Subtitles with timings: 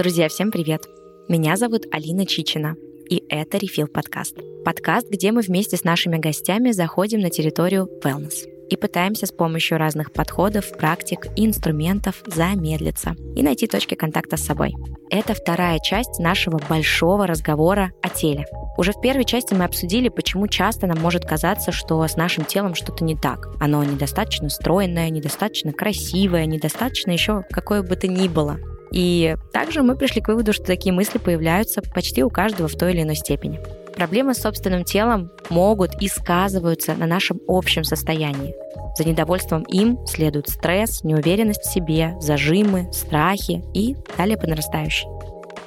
[0.00, 0.88] Друзья, всем привет!
[1.28, 2.74] Меня зовут Алина Чичина,
[3.10, 4.34] и это Refill подкаст.
[4.64, 9.76] Подкаст, где мы вместе с нашими гостями заходим на территорию wellness и пытаемся с помощью
[9.76, 14.72] разных подходов, практик и инструментов замедлиться и найти точки контакта с собой.
[15.10, 18.46] Это вторая часть нашего большого разговора о теле.
[18.78, 22.74] Уже в первой части мы обсудили, почему часто нам может казаться, что с нашим телом
[22.74, 23.48] что-то не так.
[23.60, 28.58] Оно недостаточно стройное, недостаточно красивое, недостаточно еще какое бы то ни было.
[28.92, 32.92] И также мы пришли к выводу, что такие мысли появляются почти у каждого в той
[32.92, 33.60] или иной степени.
[33.94, 38.54] Проблемы с собственным телом могут и сказываются на нашем общем состоянии.
[38.96, 45.06] За недовольством им следует стресс, неуверенность в себе, зажимы, страхи и далее по нарастающей.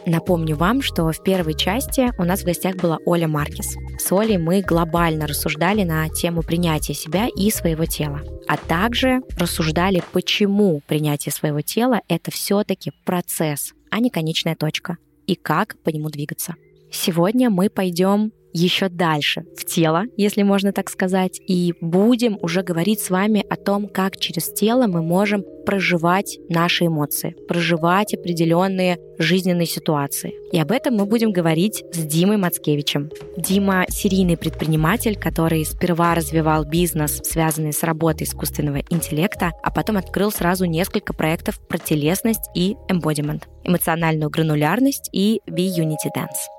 [0.05, 3.75] Напомню вам, что в первой части у нас в гостях была Оля Маркис.
[3.97, 10.03] С Олей мы глобально рассуждали на тему принятия себя и своего тела, а также рассуждали,
[10.11, 16.09] почему принятие своего тела— это все-таки процесс, а не конечная точка, и как по нему
[16.09, 16.55] двигаться.
[16.91, 23.01] Сегодня мы пойдем еще дальше в тело, если можно так сказать, и будем уже говорить
[23.01, 29.65] с вами о том, как через тело мы можем проживать наши эмоции, проживать определенные жизненные
[29.65, 30.33] ситуации.
[30.51, 33.09] И об этом мы будем говорить с Димой Мацкевичем.
[33.37, 40.31] Дима— серийный предприниматель, который сперва развивал бизнес, связанный с работой искусственного интеллекта, а потом открыл
[40.31, 46.52] сразу несколько проектов про телесность и эмбодимент, эмоциональную гранулярность и B-Unity Dance.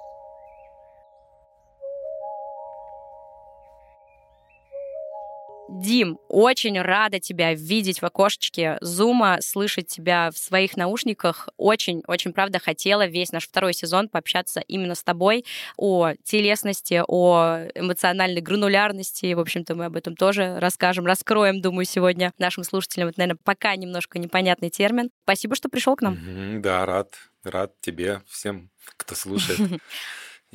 [5.69, 11.48] Дим, очень рада тебя видеть в окошечке Зума, слышать тебя в своих наушниках.
[11.57, 15.45] Очень-очень, правда, хотела весь наш второй сезон пообщаться именно с тобой
[15.77, 19.33] о телесности, о эмоциональной гранулярности.
[19.33, 23.09] В общем-то, мы об этом тоже расскажем, раскроем, думаю, сегодня нашим слушателям.
[23.09, 25.11] Это, наверное, пока немножко непонятный термин.
[25.23, 26.61] Спасибо, что пришел к нам.
[26.61, 27.15] Да, рад.
[27.42, 29.59] Рад тебе, всем, кто слушает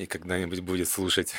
[0.00, 1.34] и когда-нибудь будет слушать.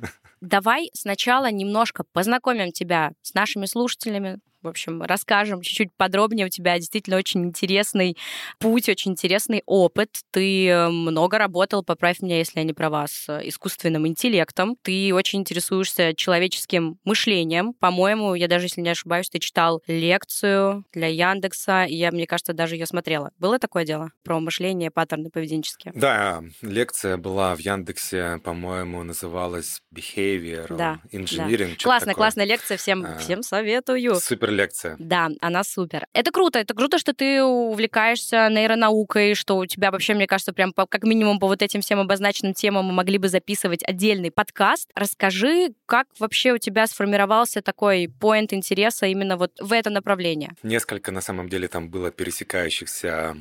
[0.40, 6.46] Давай сначала немножко познакомим тебя с нашими слушателями, в общем, расскажем чуть-чуть подробнее.
[6.46, 8.16] У тебя действительно очень интересный
[8.58, 10.10] путь, очень интересный опыт.
[10.32, 14.76] Ты э, много работал, поправь меня, если я не права, с искусственным интеллектом.
[14.82, 17.74] Ты очень интересуешься человеческим мышлением.
[17.74, 22.52] По-моему, я даже, если не ошибаюсь, ты читал лекцию для Яндекса, и я, мне кажется,
[22.52, 23.30] даже ее смотрела.
[23.38, 25.92] Было такое дело про мышление, паттерны поведенческие?
[25.94, 31.76] Да, лекция была в Яндексе, по-моему, называлась Behavior да, Engineering.
[31.78, 31.84] Да.
[31.84, 32.14] Классная, такое.
[32.14, 34.16] классная лекция, всем, а, всем советую.
[34.16, 34.96] Супер лекция.
[34.98, 36.06] Да, она супер.
[36.12, 40.72] Это круто, это круто, что ты увлекаешься нейронаукой, что у тебя вообще, мне кажется, прям
[40.72, 44.90] по, как минимум по вот этим всем обозначенным темам мы могли бы записывать отдельный подкаст.
[44.94, 50.52] Расскажи, как вообще у тебя сформировался такой поинт интереса именно вот в это направление?
[50.62, 53.36] Несколько, на самом деле, там было пересекающихся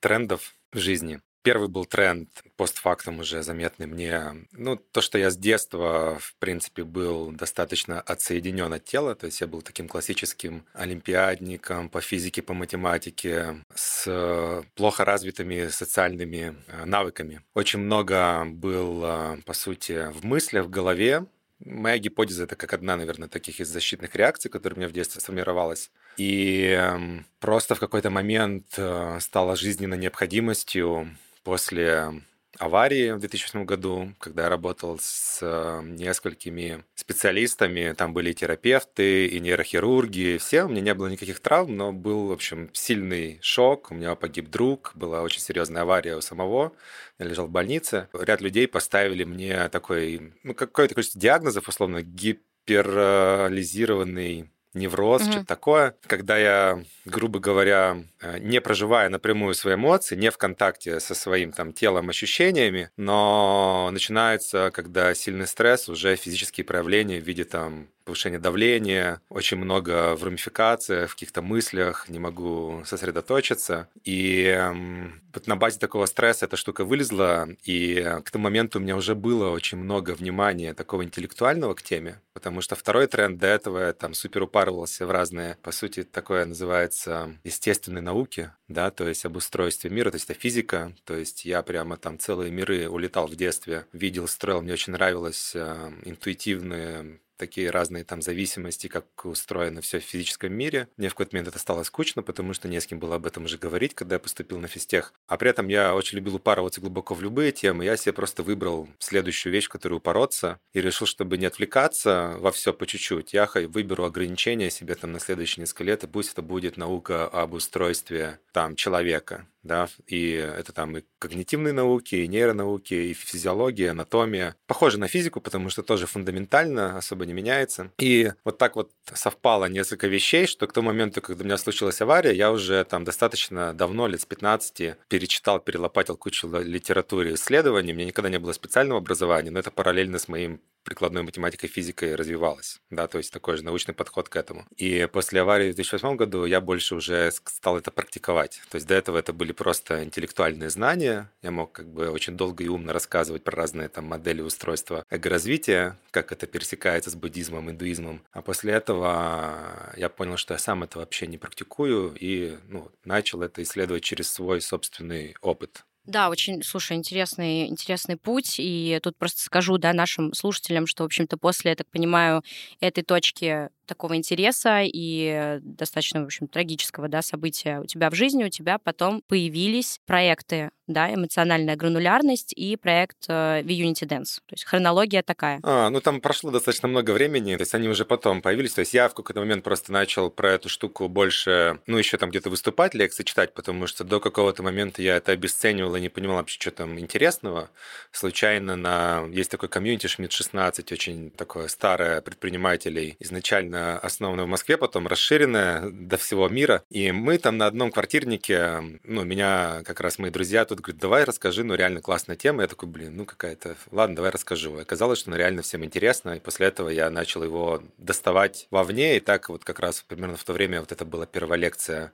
[0.00, 1.20] трендов в жизни.
[1.42, 4.46] Первый был тренд, постфактум уже заметный мне.
[4.52, 9.40] Ну, то, что я с детства, в принципе, был достаточно отсоединен от тела, то есть
[9.40, 17.40] я был таким классическим олимпиадником по физике, по математике, с плохо развитыми социальными э, навыками.
[17.54, 21.24] Очень много был, э, по сути, в мыслях, в голове,
[21.62, 25.20] Моя гипотеза это как одна, наверное, таких из защитных реакций, которая у меня в детстве
[25.20, 25.90] сформировалась.
[26.16, 32.22] И эм, просто в какой-то момент э, стала жизненной необходимостью после
[32.58, 39.26] аварии в 2008 году, когда я работал с э, несколькими специалистами, там были и терапевты,
[39.26, 43.90] и нейрохирурги, все, у меня не было никаких травм, но был, в общем, сильный шок,
[43.90, 46.72] у меня погиб друг, была очень серьезная авария у самого,
[47.18, 48.08] я лежал в больнице.
[48.12, 55.32] Ряд людей поставили мне такой, ну, какое-то количество диагнозов, условно, гиперализированный невроз, угу.
[55.32, 55.94] что-то такое.
[56.06, 61.52] Когда я, грубо говоря, э, не проживая напрямую свои эмоции, не в контакте со своим
[61.52, 68.40] там телом, ощущениями, но начинается, когда сильный стресс, уже физические проявления в виде там повышение
[68.40, 73.88] давления, очень много в рамификациях, в каких-то мыслях, не могу сосредоточиться.
[74.02, 78.82] И эм, вот на базе такого стресса эта штука вылезла, и к тому моменту у
[78.82, 83.46] меня уже было очень много внимания такого интеллектуального к теме, потому что второй тренд до
[83.46, 89.08] этого я там супер упарывался в разные, по сути, такое называется естественные науки, да, то
[89.08, 92.88] есть об устройстве мира, то есть это физика, то есть я прямо там целые миры
[92.88, 99.24] улетал в детстве, видел, строил, мне очень нравилось э, интуитивные такие разные там зависимости, как
[99.24, 100.88] устроено все в физическом мире.
[100.98, 103.46] Мне в какой-то момент это стало скучно, потому что не с кем было об этом
[103.46, 105.14] уже говорить, когда я поступил на физтех.
[105.26, 107.86] А при этом я очень любил упарываться глубоко в любые темы.
[107.86, 112.52] Я себе просто выбрал следующую вещь, в которую упороться, и решил, чтобы не отвлекаться во
[112.52, 116.42] все по чуть-чуть, я выберу ограничения себе там на следующие несколько лет, и пусть это
[116.42, 122.92] будет наука об устройстве там человека, да, и это там и когнитивные науки, и нейронауки,
[122.92, 124.54] и физиология, анатомия.
[124.66, 127.90] Похоже на физику, потому что тоже фундаментально, особо не меняется.
[127.98, 132.02] И вот так вот совпало несколько вещей, что к тому моменту, когда у меня случилась
[132.02, 137.92] авария, я уже там достаточно давно, лет с 15, перечитал, перелопатил кучу литературы исследований.
[137.92, 142.14] У меня никогда не было специального образования, но это параллельно с моим прикладной математикой физикой
[142.14, 144.66] развивалась, да, то есть такой же научный подход к этому.
[144.76, 148.60] И после аварии в 2008 году я больше уже стал это практиковать.
[148.70, 152.64] То есть до этого это были просто интеллектуальные знания, я мог как бы очень долго
[152.64, 158.22] и умно рассказывать про разные там модели устройства эго-развития, как это пересекается с буддизмом, индуизмом.
[158.32, 163.42] А после этого я понял, что я сам это вообще не практикую и ну, начал
[163.42, 165.84] это исследовать через свой собственный опыт.
[166.06, 168.56] Да, очень, слушай, интересный, интересный путь.
[168.58, 172.42] И тут просто скажу, да, нашим слушателям, что, в общем-то, после, я так понимаю,
[172.80, 178.44] этой точки такого интереса и достаточно, в общем, трагического да, события у тебя в жизни,
[178.44, 184.38] у тебя потом появились проекты, да, эмоциональная гранулярность и проект э, V-Unity Dance.
[184.46, 185.60] То есть хронология такая.
[185.62, 188.74] А, ну там прошло достаточно много времени, то есть они уже потом появились.
[188.74, 192.30] То есть я в какой-то момент просто начал про эту штуку больше, ну, еще там
[192.30, 196.36] где-то выступать, лекции читать, потому что до какого-то момента я это обесценивал и не понимал
[196.36, 197.70] вообще, что там интересного.
[198.12, 199.26] Случайно на...
[199.32, 203.16] Есть такой комьюнити Шмидт 16, очень такое старое предпринимателей.
[203.20, 206.82] Изначально основанная в Москве, потом расширенная до всего мира.
[206.90, 211.24] И мы там на одном квартирнике, ну, меня как раз мои друзья тут говорят, давай
[211.24, 212.62] расскажи, ну, реально классная тема.
[212.62, 213.76] Я такой, блин, ну, какая-то...
[213.90, 214.78] Ладно, давай расскажу.
[214.78, 219.16] И оказалось, что ну, реально всем интересно, и после этого я начал его доставать вовне,
[219.16, 222.12] и так вот как раз примерно в то время вот это была первая лекция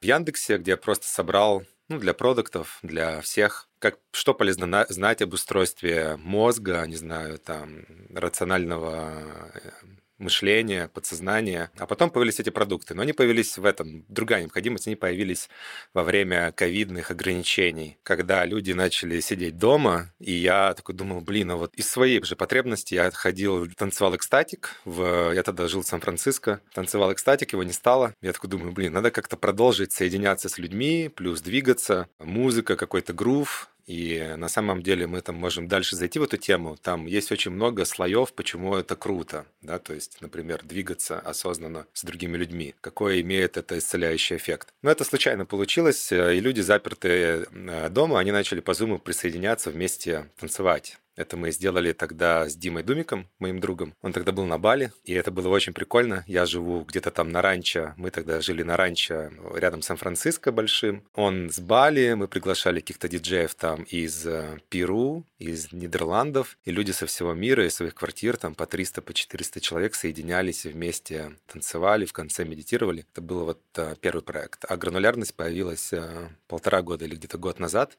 [0.00, 4.86] в Яндексе, где я просто собрал ну, для продуктов, для всех, как, что полезно на,
[4.88, 9.22] знать об устройстве мозга, не знаю, там, рационального
[10.18, 11.70] мышление, подсознание.
[11.78, 12.94] А потом появились эти продукты.
[12.94, 14.04] Но они появились в этом.
[14.08, 15.48] Другая необходимость, они появились
[15.94, 21.56] во время ковидных ограничений, когда люди начали сидеть дома, и я такой думал, блин, а
[21.56, 25.32] вот из своей же потребности я ходил, танцевал экстатик, в...
[25.32, 28.14] я тогда жил в Сан-Франциско, танцевал экстатик, его не стало.
[28.20, 33.70] Я такой думаю, блин, надо как-то продолжить соединяться с людьми, плюс двигаться, музыка, какой-то грув,
[33.88, 36.76] и на самом деле мы там можем дальше зайти в эту тему.
[36.76, 39.46] Там есть очень много слоев, почему это круто.
[39.62, 39.78] Да?
[39.78, 42.74] То есть, например, двигаться осознанно с другими людьми.
[42.82, 44.74] Какой имеет это исцеляющий эффект.
[44.82, 49.70] Но это случайно получилось, э, и люди, запертые э, дома, они начали по зуму присоединяться
[49.70, 50.98] вместе танцевать.
[51.18, 53.92] Это мы сделали тогда с Димой Думиком, моим другом.
[54.02, 56.22] Он тогда был на Бали, и это было очень прикольно.
[56.28, 57.94] Я живу где-то там на ранчо.
[57.96, 61.02] Мы тогда жили на ранчо рядом с Сан-Франциско большим.
[61.14, 66.92] Он с Бали, мы приглашали каких-то диджеев там из э, Перу, из Нидерландов, и люди
[66.92, 72.04] со всего мира, из своих квартир, там по 300, по 400 человек соединялись вместе танцевали,
[72.04, 73.06] в конце медитировали.
[73.12, 74.64] Это был вот э, первый проект.
[74.68, 77.98] А гранулярность появилась э, полтора года или где-то год назад,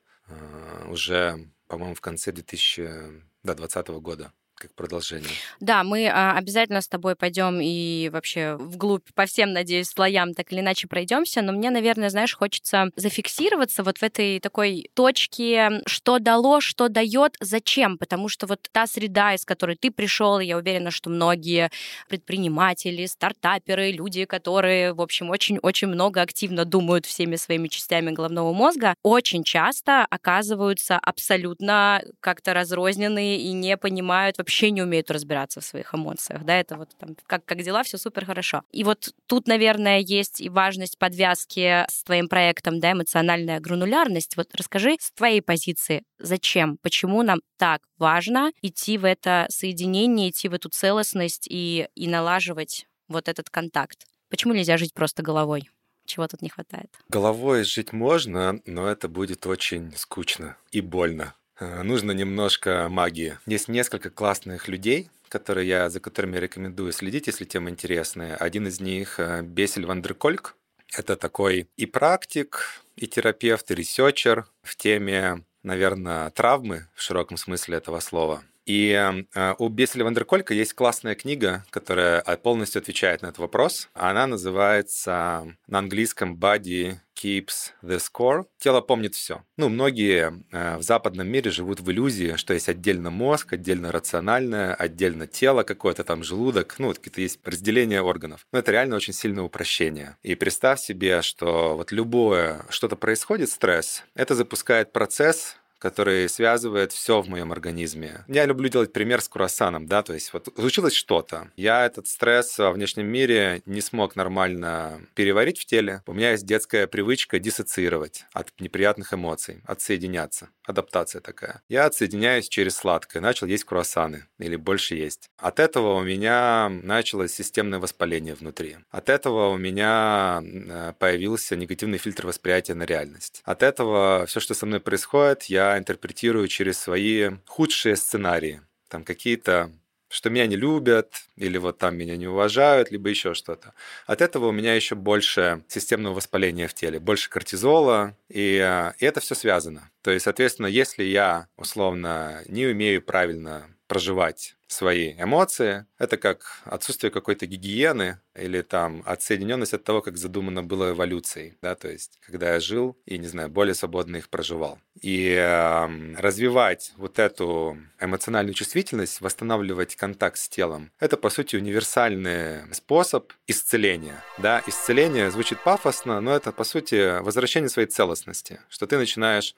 [0.88, 5.30] уже по-моему, в конце 2020 года как продолжение.
[5.60, 10.52] Да, мы а, обязательно с тобой пойдем и вообще вглубь по всем, надеюсь, слоям так
[10.52, 16.20] или иначе пройдемся, но мне, наверное, знаешь, хочется зафиксироваться вот в этой такой точке, что
[16.20, 20.92] дало, что дает, зачем, потому что вот та среда, из которой ты пришел, я уверена,
[20.92, 21.72] что многие
[22.10, 28.94] предприниматели, стартаперы, люди, которые, в общем, очень-очень много активно думают всеми своими частями головного мозга,
[29.04, 35.64] очень часто оказываются абсолютно как-то разрозненные и не понимают вообще вообще не умеют разбираться в
[35.64, 38.64] своих эмоциях, да, это вот там как, как дела, все супер хорошо.
[38.72, 44.36] И вот тут, наверное, есть и важность подвязки с твоим проектом, да, эмоциональная гранулярность.
[44.38, 50.50] Вот расскажи с твоей позиции, зачем, почему нам так важно идти в это соединение, идти
[50.50, 54.08] в эту целостность и, и налаживать вот этот контакт?
[54.32, 55.70] Почему нельзя жить просто головой?
[56.08, 56.90] Чего тут не хватает?
[57.08, 61.36] Головой жить можно, но это будет очень скучно и больно.
[61.60, 63.38] Э, нужно немножко магии.
[63.46, 68.36] Есть несколько классных людей, которые я, за которыми рекомендую следить, если тема интересная.
[68.36, 70.56] Один из них э, Бесель Вандеркольк.
[70.98, 77.78] Это такой и практик, и терапевт, и researcher в теме, наверное, травмы в широком смысле
[77.78, 78.44] этого слова.
[78.70, 83.40] И э, у Бессела ван дер Колка есть классная книга, которая полностью отвечает на этот
[83.40, 83.90] вопрос.
[83.96, 88.46] Она называется на английском Body keeps the score.
[88.60, 89.44] Тело помнит все.
[89.58, 94.76] Ну, многие э, в западном мире живут в иллюзии, что есть отдельно мозг, отдельно рациональное,
[94.76, 98.46] отдельно тело какое-то, там желудок, ну, вот какие-то есть разделение органов.
[98.52, 100.16] Но это реально очень сильное упрощение.
[100.22, 107.22] И представь себе, что вот любое, что-то происходит, стресс, это запускает процесс который связывает все
[107.22, 108.24] в моем организме.
[108.28, 111.50] Я люблю делать пример с круассаном, да, то есть вот случилось что-то.
[111.56, 116.04] Я этот стресс во внешнем мире не смог нормально переварить в теле.
[116.06, 120.50] У меня есть детская привычка диссоциировать от неприятных эмоций, отсоединяться.
[120.64, 121.64] Адаптация такая.
[121.68, 125.30] Я отсоединяюсь через сладкое, начал есть круассаны или больше есть.
[125.38, 128.78] От этого у меня началось системное воспаление внутри.
[128.92, 133.42] От этого у меня э, появился негативный фильтр восприятия на реальность.
[133.46, 138.62] От этого все, что со мной происходит, я интерпретирую через свои худшие сценарии.
[138.88, 139.72] Там какие-то
[140.12, 143.74] что меня не любят, или вот там меня не уважают, либо еще что-то.
[144.08, 149.06] От этого у меня еще больше системного воспаления в теле, больше кортизола, и, э, и
[149.06, 149.92] это все связано.
[150.02, 155.88] То есть, соответственно, если я условно не умею правильно проживать свои эмоции.
[155.98, 161.76] Это как отсутствие какой-то гигиены или там отсоединенность от того, как задумано было эволюцией, да,
[161.76, 164.80] то есть когда я жил и, не знаю, более свободно их проживал.
[165.02, 172.74] И э, развивать вот эту эмоциональную чувствительность, восстанавливать контакт с телом, это, по сути, универсальный
[172.74, 178.98] способ исцеления, да, исцеление звучит пафосно, но это, по сути, возвращение своей целостности, что ты
[178.98, 179.56] начинаешь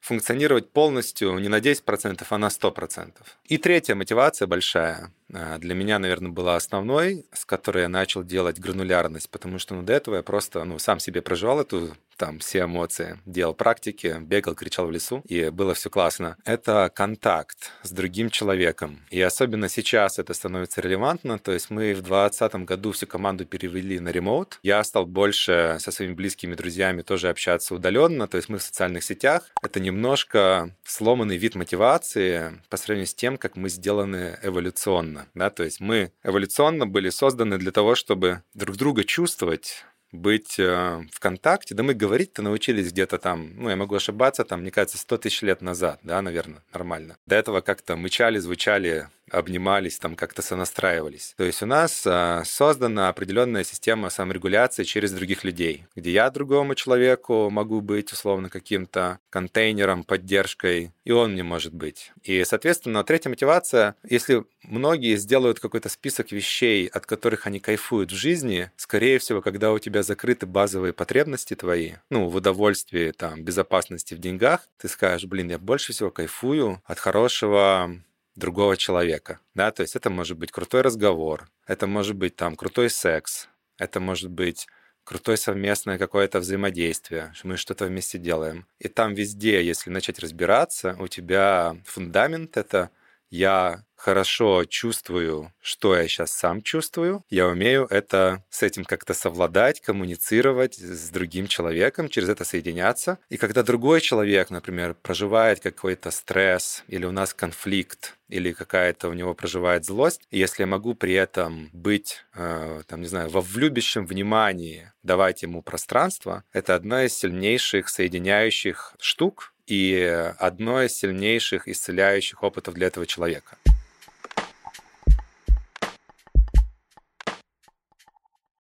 [0.00, 3.12] функционировать полностью не на 10%, а на 100%.
[3.44, 9.30] И третья мотивация большая для меня, наверное, была основной, с которой я начал делать гранулярность,
[9.30, 13.18] потому что ну, до этого я просто ну, сам себе проживал эту там все эмоции,
[13.26, 16.36] делал практики, бегал, кричал в лесу, и было все классно.
[16.44, 19.00] Это контакт с другим человеком.
[19.10, 21.38] И особенно сейчас это становится релевантно.
[21.38, 24.58] То есть мы в 2020 году всю команду перевели на ремоут.
[24.62, 28.28] Я стал больше со своими близкими друзьями тоже общаться удаленно.
[28.28, 29.50] То есть мы в социальных сетях.
[29.62, 35.26] Это немножко сломанный вид мотивации по сравнению с тем, как мы сделаны эволюционно.
[35.34, 35.50] Да?
[35.50, 41.20] То есть мы эволюционно были созданы для того, чтобы друг друга чувствовать, быть э, в
[41.20, 41.74] контакте.
[41.74, 45.42] Да мы говорить-то научились где-то там, ну, я могу ошибаться, там, мне кажется, 100 тысяч
[45.42, 47.16] лет назад, да, наверное, нормально.
[47.26, 51.34] До этого как-то мычали, звучали обнимались, там как-то сонастраивались.
[51.36, 56.74] То есть у нас а, создана определенная система саморегуляции через других людей, где я другому
[56.74, 62.12] человеку могу быть условно каким-то контейнером, поддержкой, и он не может быть.
[62.22, 68.16] И, соответственно, третья мотивация, если многие сделают какой-то список вещей, от которых они кайфуют в
[68.16, 74.14] жизни, скорее всего, когда у тебя закрыты базовые потребности твои, ну, в удовольствии, там, безопасности
[74.14, 77.90] в деньгах, ты скажешь, блин, я больше всего кайфую от хорошего
[78.34, 79.40] другого человека.
[79.54, 79.70] Да?
[79.70, 84.30] То есть это может быть крутой разговор, это может быть там крутой секс, это может
[84.30, 84.66] быть
[85.04, 88.66] крутое совместное какое-то взаимодействие, что мы что-то вместе делаем.
[88.78, 92.90] И там везде, если начать разбираться, у тебя фундамент— это
[93.32, 99.80] я хорошо чувствую, что я сейчас сам чувствую, я умею это с этим как-то совладать,
[99.80, 103.18] коммуницировать с другим человеком, через это соединяться.
[103.30, 109.12] И когда другой человек, например, проживает какой-то стресс, или у нас конфликт, или какая-то у
[109.12, 113.40] него проживает злость, и если я могу при этом быть, э, там, не знаю, во
[113.40, 119.94] влюбящем внимании, давать ему пространство, это одна из сильнейших соединяющих штук, и
[120.38, 123.56] одно из сильнейших исцеляющих опытов для этого человека.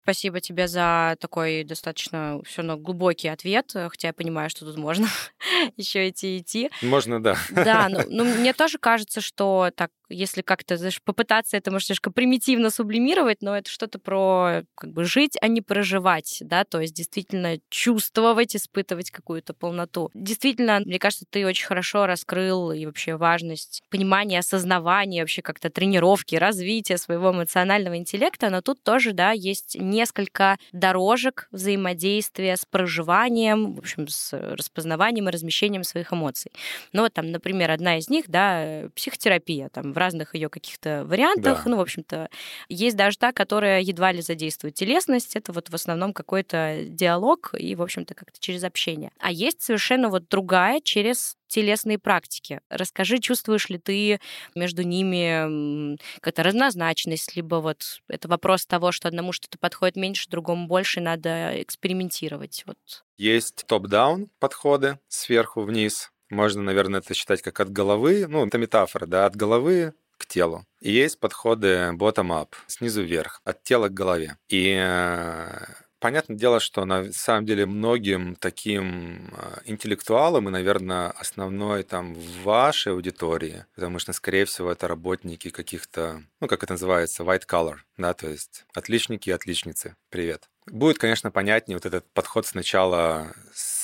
[0.03, 5.07] Спасибо тебе за такой достаточно все равно глубокий ответ, хотя я понимаю, что тут можно
[5.77, 6.71] еще идти идти.
[6.81, 7.37] Можно, да.
[7.51, 12.11] Да, ну, ну мне тоже кажется, что так если как-то знаешь, попытаться это, может, немножко
[12.11, 16.93] примитивно сублимировать, но это что-то про как бы жить, а не проживать, да, то есть
[16.93, 20.09] действительно чувствовать, испытывать какую-то полноту.
[20.13, 26.35] Действительно, мне кажется, ты очень хорошо раскрыл и вообще важность понимания, осознавания, вообще как-то тренировки,
[26.35, 33.79] развития своего эмоционального интеллекта, но тут тоже, да, есть несколько дорожек взаимодействия с проживанием, в
[33.79, 36.51] общем, с распознаванием и размещением своих эмоций.
[36.93, 41.63] Ну, вот там, например, одна из них, да, психотерапия, там, в разных ее каких-то вариантах.
[41.63, 41.69] Да.
[41.69, 42.29] Ну, в общем-то,
[42.69, 45.35] есть даже та, которая едва ли задействует телесность.
[45.35, 49.11] Это вот в основном какой-то диалог и, в общем-то, как-то через общение.
[49.19, 52.61] А есть совершенно вот другая через телесные практики.
[52.69, 54.19] Расскажи, чувствуешь ли ты
[54.55, 60.67] между ними какая-то разнозначность, либо вот это вопрос того, что одному что-то подходит меньше, другому
[60.67, 62.63] больше, надо экспериментировать.
[62.65, 62.77] Вот.
[63.17, 68.25] Есть топ-даун подходы сверху вниз, можно, наверное, это считать как от головы.
[68.27, 70.65] Ну, это метафора, да, от головы к телу.
[70.79, 74.37] И есть подходы bottom-up, снизу вверх, от тела к голове.
[74.49, 75.65] И э,
[76.01, 82.41] Понятное дело, что на самом деле многим таким э, интеллектуалам и, наверное, основной там в
[82.41, 87.75] вашей аудитории, потому что, скорее всего, это работники каких-то, ну, как это называется, white collar,
[87.97, 89.95] да, то есть отличники и отличницы.
[90.09, 90.49] Привет.
[90.65, 93.35] Будет, конечно, понятнее вот этот подход сначала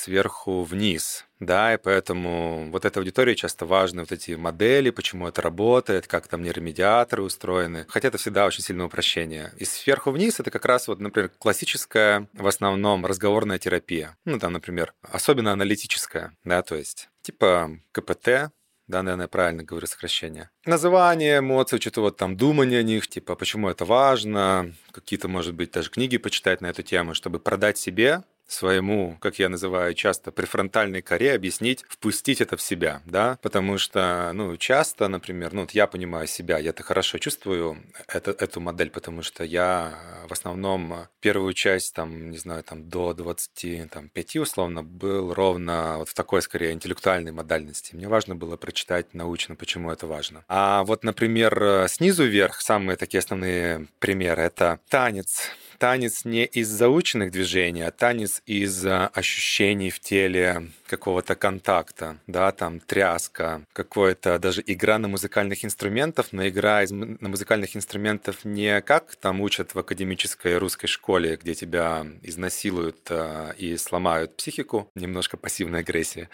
[0.08, 1.26] сверху вниз.
[1.38, 6.26] Да, и поэтому вот этой аудитории часто важны вот эти модели, почему это работает, как
[6.26, 7.84] там нейромедиаторы устроены.
[7.88, 9.52] Хотя это всегда очень сильное упрощение.
[9.58, 14.16] И сверху вниз это как раз вот, например, классическая в основном разговорная терапия.
[14.24, 18.50] Ну, там, например, особенно аналитическая, да, то есть типа КПТ,
[18.88, 20.48] да, наверное, правильно говорю сокращение.
[20.64, 25.72] Название эмоций, что-то вот там думание о них, типа, почему это важно, какие-то, может быть,
[25.72, 31.02] даже книги почитать на эту тему, чтобы продать себе своему, как я называю часто, префронтальной
[31.02, 35.86] коре объяснить, впустить это в себя, да, потому что, ну, часто, например, ну, вот я
[35.86, 41.94] понимаю себя, я-то хорошо чувствую это, эту модель, потому что я в основном первую часть,
[41.94, 47.94] там, не знаю, там, до 25 условно, был ровно вот в такой, скорее, интеллектуальной модальности.
[47.94, 50.44] Мне важно было прочитать научно, почему это важно.
[50.48, 57.30] А вот, например, снизу вверх, самые такие основные примеры, это танец, танец не из заученных
[57.30, 64.98] движений, а танец из ощущений в теле, какого-то контакта, да, там тряска, какое-то даже игра
[64.98, 70.58] на музыкальных инструментах, но игра из, на музыкальных инструментах не как там учат в академической
[70.58, 76.28] русской школе, где тебя изнасилуют э, и сломают психику, немножко пассивная агрессия,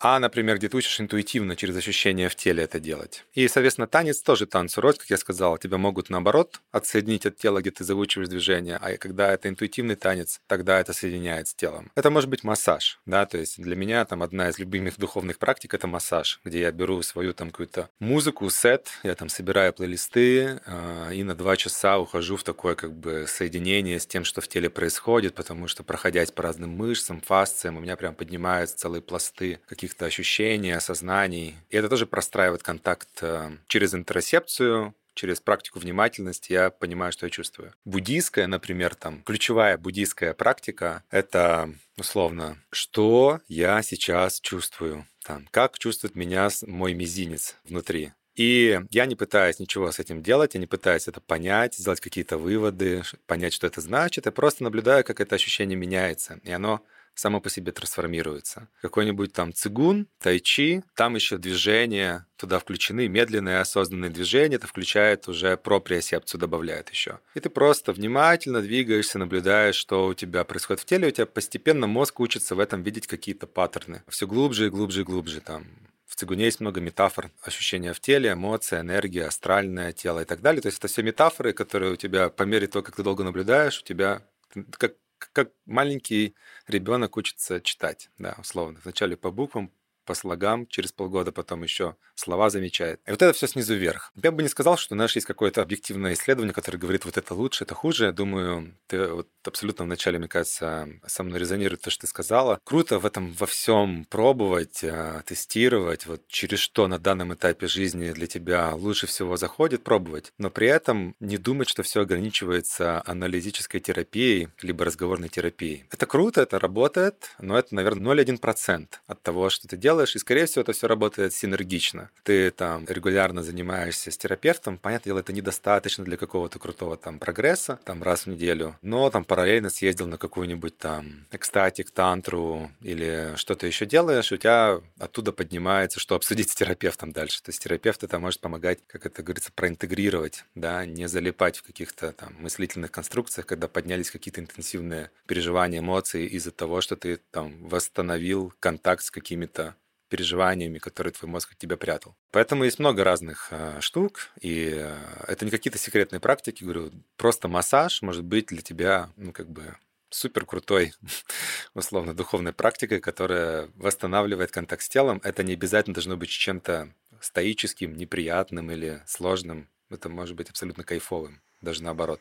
[0.00, 3.24] а, например, где ты учишь интуитивно через ощущения в теле это делать.
[3.34, 7.60] И, соответственно, танец тоже танцу роль, как я сказал, тебя могут наоборот отсоединить от тела,
[7.60, 11.90] где ты заучиваешь движение, а когда это интуитивный танец, тогда это соединяет с телом.
[11.94, 15.74] Это может быть массаж, да, то есть для меня там одна из любимых духовных практик—
[15.74, 21.10] это массаж, где я беру свою там какую-то музыку, сет, я там собираю плейлисты э,
[21.14, 24.70] и на два часа ухожу в такое как бы соединение с тем, что в теле
[24.70, 30.06] происходит, потому что проходясь по разным мышцам, фасциям, у меня прям поднимаются целые пласты каких-то
[30.06, 31.56] ощущений, осознаний.
[31.70, 37.30] И это тоже простраивает контакт э, через интерсепцию, через практику внимательности я понимаю, что я
[37.30, 37.74] чувствую.
[37.84, 46.14] Буддийская, например, там, ключевая буддийская практика— это, условно, что я сейчас чувствую, там, как чувствует
[46.14, 48.12] меня мой мизинец внутри.
[48.36, 52.38] И я не пытаюсь ничего с этим делать, я не пытаюсь это понять, сделать какие-то
[52.38, 54.26] выводы, понять, что это значит.
[54.26, 56.38] Я просто наблюдаю, как это ощущение меняется.
[56.44, 56.80] И оно
[57.18, 58.68] само по себе трансформируется.
[58.80, 65.56] Какой-нибудь там цигун, тайчи, там еще движения туда включены, медленные осознанные движения, это включает уже
[65.56, 67.18] проприосепцию, добавляет еще.
[67.34, 71.88] И ты просто внимательно двигаешься, наблюдаешь, что у тебя происходит в теле, у тебя постепенно
[71.88, 74.04] мозг учится в этом видеть какие-то паттерны.
[74.08, 75.66] Все глубже и глубже и глубже там
[76.06, 80.62] в цигуне есть много метафор, ощущения в теле, эмоции, энергия, астральное тело и так далее.
[80.62, 83.80] То есть это все метафоры, которые у тебя по мере того, как ты долго наблюдаешь,
[83.80, 84.22] у тебя
[84.70, 86.34] как как маленький
[86.66, 88.80] ребенок учится читать, да, условно.
[88.82, 89.72] Вначале по буквам,
[90.08, 92.98] по слогам, через полгода потом еще слова замечает.
[93.06, 94.10] И вот это все снизу вверх.
[94.16, 97.64] Я бы не сказал, что нас есть какое-то объективное исследование, которое говорит, вот это лучше,
[97.64, 98.06] это хуже.
[98.06, 102.58] Я думаю, ты вот абсолютно вначале, мне кажется, со мной резонирует то, что ты сказала.
[102.64, 108.10] Круто в этом во всем пробовать, а, тестировать, вот через что на данном этапе жизни
[108.12, 110.32] для тебя лучше всего заходит, пробовать.
[110.38, 115.84] Но при этом не думать, что все ограничивается аналитической терапией, либо разговорной терапией.
[115.90, 120.18] Это круто, это работает, но это, наверное, 0,1% от того, что ты делаешь, делаешь, и,
[120.20, 122.10] скорее всего, это все работает синергично.
[122.22, 127.80] Ты там регулярно занимаешься с терапевтом, понятное дело, это недостаточно для какого-то крутого там прогресса,
[127.84, 133.66] там раз в неделю, но там параллельно съездил на какую-нибудь там экстатик, тантру или что-то
[133.66, 137.42] еще делаешь, у тебя оттуда поднимается, что обсудить с терапевтом дальше.
[137.42, 142.12] То есть терапевт это может помогать, как это говорится, проинтегрировать, да, не залипать в каких-то
[142.12, 148.52] там мыслительных конструкциях, когда поднялись какие-то интенсивные переживания, эмоции из-за того, что ты там восстановил
[148.60, 149.74] контакт с какими-то
[150.08, 152.16] переживаниями, которые твой мозг от тебя прятал.
[152.30, 157.48] Поэтому есть много разных э, штук, и э, это не какие-то секретные практики, говорю, просто
[157.48, 159.76] массаж может быть для тебя, ну, как бы
[160.10, 160.92] супер крутой,
[161.74, 165.20] условно, духовной практикой, которая восстанавливает контакт с телом.
[165.24, 169.68] Это не обязательно должно быть чем-то стоическим, неприятным или сложным.
[169.90, 172.20] Это может быть абсолютно кайфовым, даже наоборот.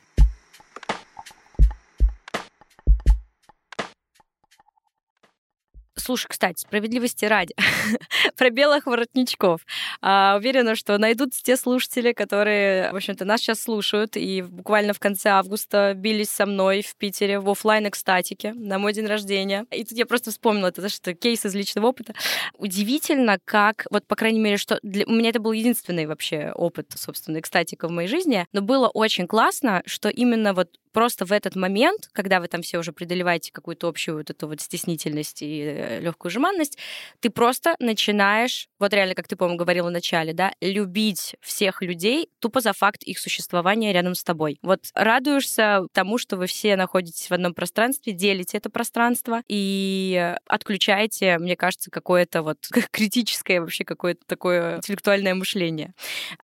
[6.08, 7.54] Слушай, кстати, справедливости ради,
[8.38, 9.60] про белых воротничков.
[10.02, 15.00] А, уверена, что найдутся те слушатели, которые, в общем-то, нас сейчас слушают и буквально в
[15.00, 19.65] конце августа бились со мной в Питере в офлайн экстатике на мой день рождения.
[19.70, 22.13] И тут я просто вспомнила, это что кейс из личного опыта.
[22.58, 25.06] Удивительно, как, вот, по крайней мере, что для...
[25.08, 29.28] у меня это был единственный вообще опыт, собственно, экстатика в моей жизни, но было очень
[29.28, 33.88] классно, что именно вот просто в этот момент, когда вы там все уже преодолеваете какую-то
[33.88, 36.79] общую вот эту вот стеснительность и э, легкую жеманность,
[37.19, 42.31] ты просто начинаешь, вот реально, как ты, по-моему, говорила в начале, да, любить всех людей
[42.39, 44.57] тупо за факт их существования рядом с тобой.
[44.63, 51.38] Вот радуешься тому, что вы все находитесь в одном пространстве, делите это пространство и отключаете,
[51.38, 52.57] мне кажется, какое-то вот
[52.91, 55.93] критическое вообще какое-то такое интеллектуальное мышление.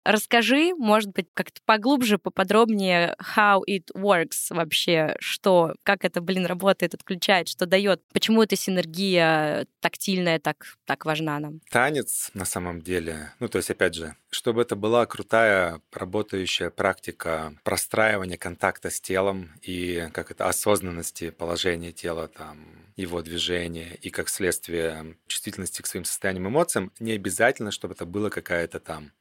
[0.05, 6.95] Расскажи, может быть, как-то поглубже, поподробнее, how it works вообще, что, как это, блин, работает,
[6.95, 11.61] отключает, что дает, почему эта синергия тактильная так, так важна нам?
[11.71, 17.55] Танец на самом деле, ну то есть опять же, чтобы это была крутая работающая практика
[17.65, 24.29] простраивания контакта с телом и как это осознанности положения тела, там, его движения и как
[24.29, 29.13] следствие чувствительности к своим состояниям эмоциям, не обязательно, чтобы это было какая-то там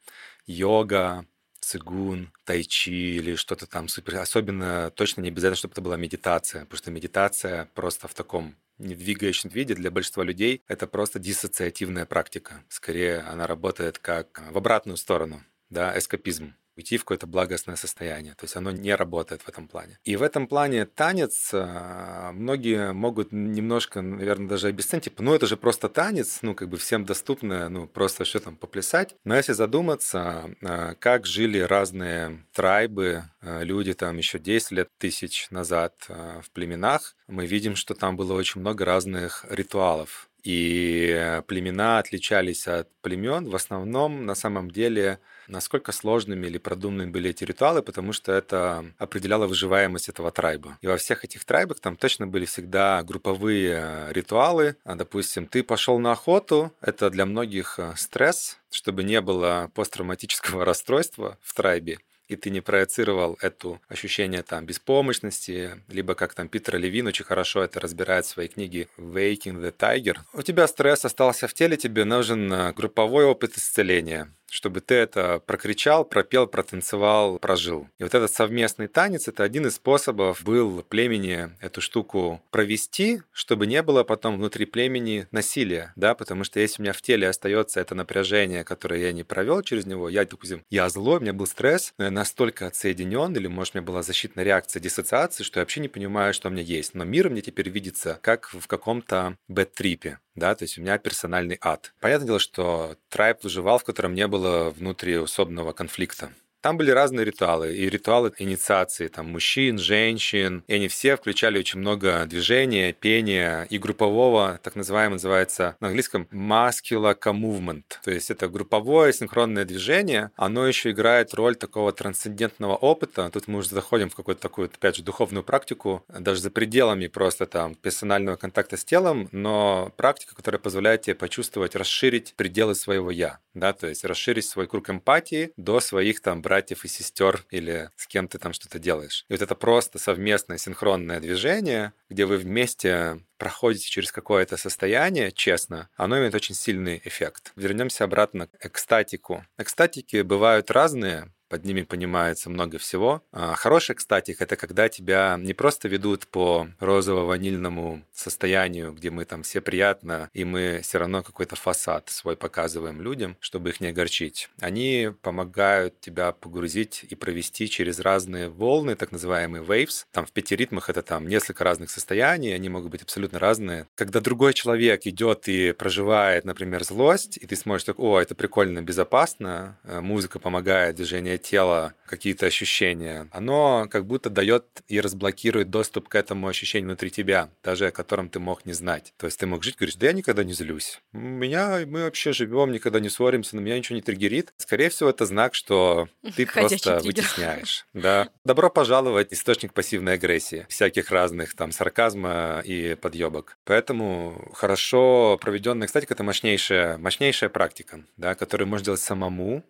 [0.46, 1.26] йога,
[1.72, 4.18] цигун, тайчи или что-то там супер.
[4.18, 8.96] Особенно точно не обязательно, чтобы это была медитация, потому что медитация просто в таком не
[8.96, 12.64] двигающем виде для большинства людей это просто диссоциативная практика.
[12.68, 18.34] Скорее, она работает как в обратную сторону, да, эскапизм уйти в какое-то благостное состояние.
[18.34, 20.00] То есть оно не работает в этом плане.
[20.04, 25.48] И в этом плане танец а, многие могут немножко, наверное, даже обесценить, типа, ну это
[25.48, 29.16] же просто танец, ну как бы всем доступно, ну просто что там поплясать.
[29.24, 35.50] Но если задуматься, а, как жили разные трайбы, а, люди там еще 10 лет тысяч
[35.50, 40.30] назад в племенах, мы видим, что там было очень много разных ритуалов.
[40.44, 47.30] И племена отличались от племен в основном, на самом деле, насколько сложными или продуманными были
[47.30, 50.78] эти ритуалы, потому что это определяло выживаемость этого трайба.
[50.82, 54.76] И во всех этих трайбах там точно были всегда групповые ритуалы.
[54.84, 60.66] А, допустим, ты пошел на охоту, это для многих э, стресс, чтобы не было посттравматического
[60.72, 62.00] расстройства в трайбе
[62.32, 67.62] и ты не проецировал это ощущение там беспомощности, либо как там Питер Левин очень хорошо
[67.62, 72.06] это разбирает в своей книге Waking the Tiger, у тебя стресс остался в теле, тебе
[72.06, 77.88] нужен э, групповой опыт исцеления чтобы ты это прокричал, пропел, протанцевал, прожил.
[77.98, 83.66] И вот этот совместный танец— это один из способов был племени эту штуку провести, чтобы
[83.66, 87.80] не было потом внутри племени насилия, да, потому что если у меня в теле остается
[87.80, 91.48] это напряжение, которое я не провел через него, я, допустим, я злой, у меня был
[91.48, 95.64] стресс, но я настолько отсоединен, или, может, у меня была защитная реакция диссоциации, что я
[95.64, 96.94] вообще не понимаю, что у меня есть.
[96.94, 101.58] Но мир мне теперь видится как в каком-то бэт-трипе да, то есть у меня персональный
[101.62, 101.94] ад.
[102.00, 106.32] Понятное дело, что трайб выживал, в котором не было внутриусобного конфликта.
[106.62, 111.80] Там были разные ритуалы, и ритуалы инициации там мужчин, женщин, и они все включали очень
[111.80, 113.64] много движения, пения.
[113.72, 120.30] И группового, так называемого, называется на английском muscular movement, то есть это групповое синхронное движение,
[120.36, 124.98] оно еще играет роль такого трансцендентного опыта, тут мы уже заходим в какую-то такую, опять
[124.98, 130.60] же, духовную практику, даже за пределами просто там персонального контакта с телом, но практика, которая
[130.60, 135.80] позволяет тебе почувствовать, расширить пределы своего «я», да, то есть расширить свой круг эмпатии до
[135.80, 139.24] своих там братьев и сестер или с кем ты там что-то делаешь.
[139.30, 145.88] И вот это просто совместное синхронное движение, где вы вместе проходите через какое-то состояние, честно,
[145.96, 147.54] оно имеет очень сильный эффект.
[147.56, 149.46] Вернемся обратно к экстатику.
[149.58, 153.22] Экстатики бывают разные, под ними понимается много всего.
[153.34, 159.60] А экстатик— это когда тебя не просто ведут по розово-ванильному состоянию, где мы там все
[159.60, 164.50] приятно, и мы все равно какой-то фасад свой показываем людям, чтобы их не огорчить.
[164.62, 170.06] Они помогают тебя погрузить и провести через разные волны, так называемые waves.
[170.14, 173.88] Там в пяти ритмах это там несколько разных состояний, они могут быть абсолютно разные.
[173.96, 178.82] Когда другой человек идет и проживает, например, злость, и ты смотришь так, о, это прикольно,
[178.82, 186.10] безопасно, э, музыка помогает, движение тела, какие-то ощущения, оно как будто дает и разблокирует доступ
[186.10, 189.14] к этому ощущению внутри тебя, даже о котором ты мог не знать.
[189.18, 191.02] То есть ты мог жить, говоришь, да я никогда не злюсь.
[191.14, 194.54] У меня, мы вообще живем, никогда не ссоримся, на меня ничего не триггерит.
[194.58, 197.86] Скорее всего, это знак, что ты просто вытесняешь.
[197.94, 198.30] Да.
[198.44, 203.58] Добро пожаловать, источник пассивной агрессии, всяких разных там сарказма и подъебок.
[203.64, 209.64] Поэтому хорошо проведенная, кстати, это мощнейшая, мощнейшая практика, да, которую можно делать самому,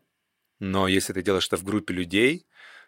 [0.61, 2.45] но если ты делаешь это в группе людей,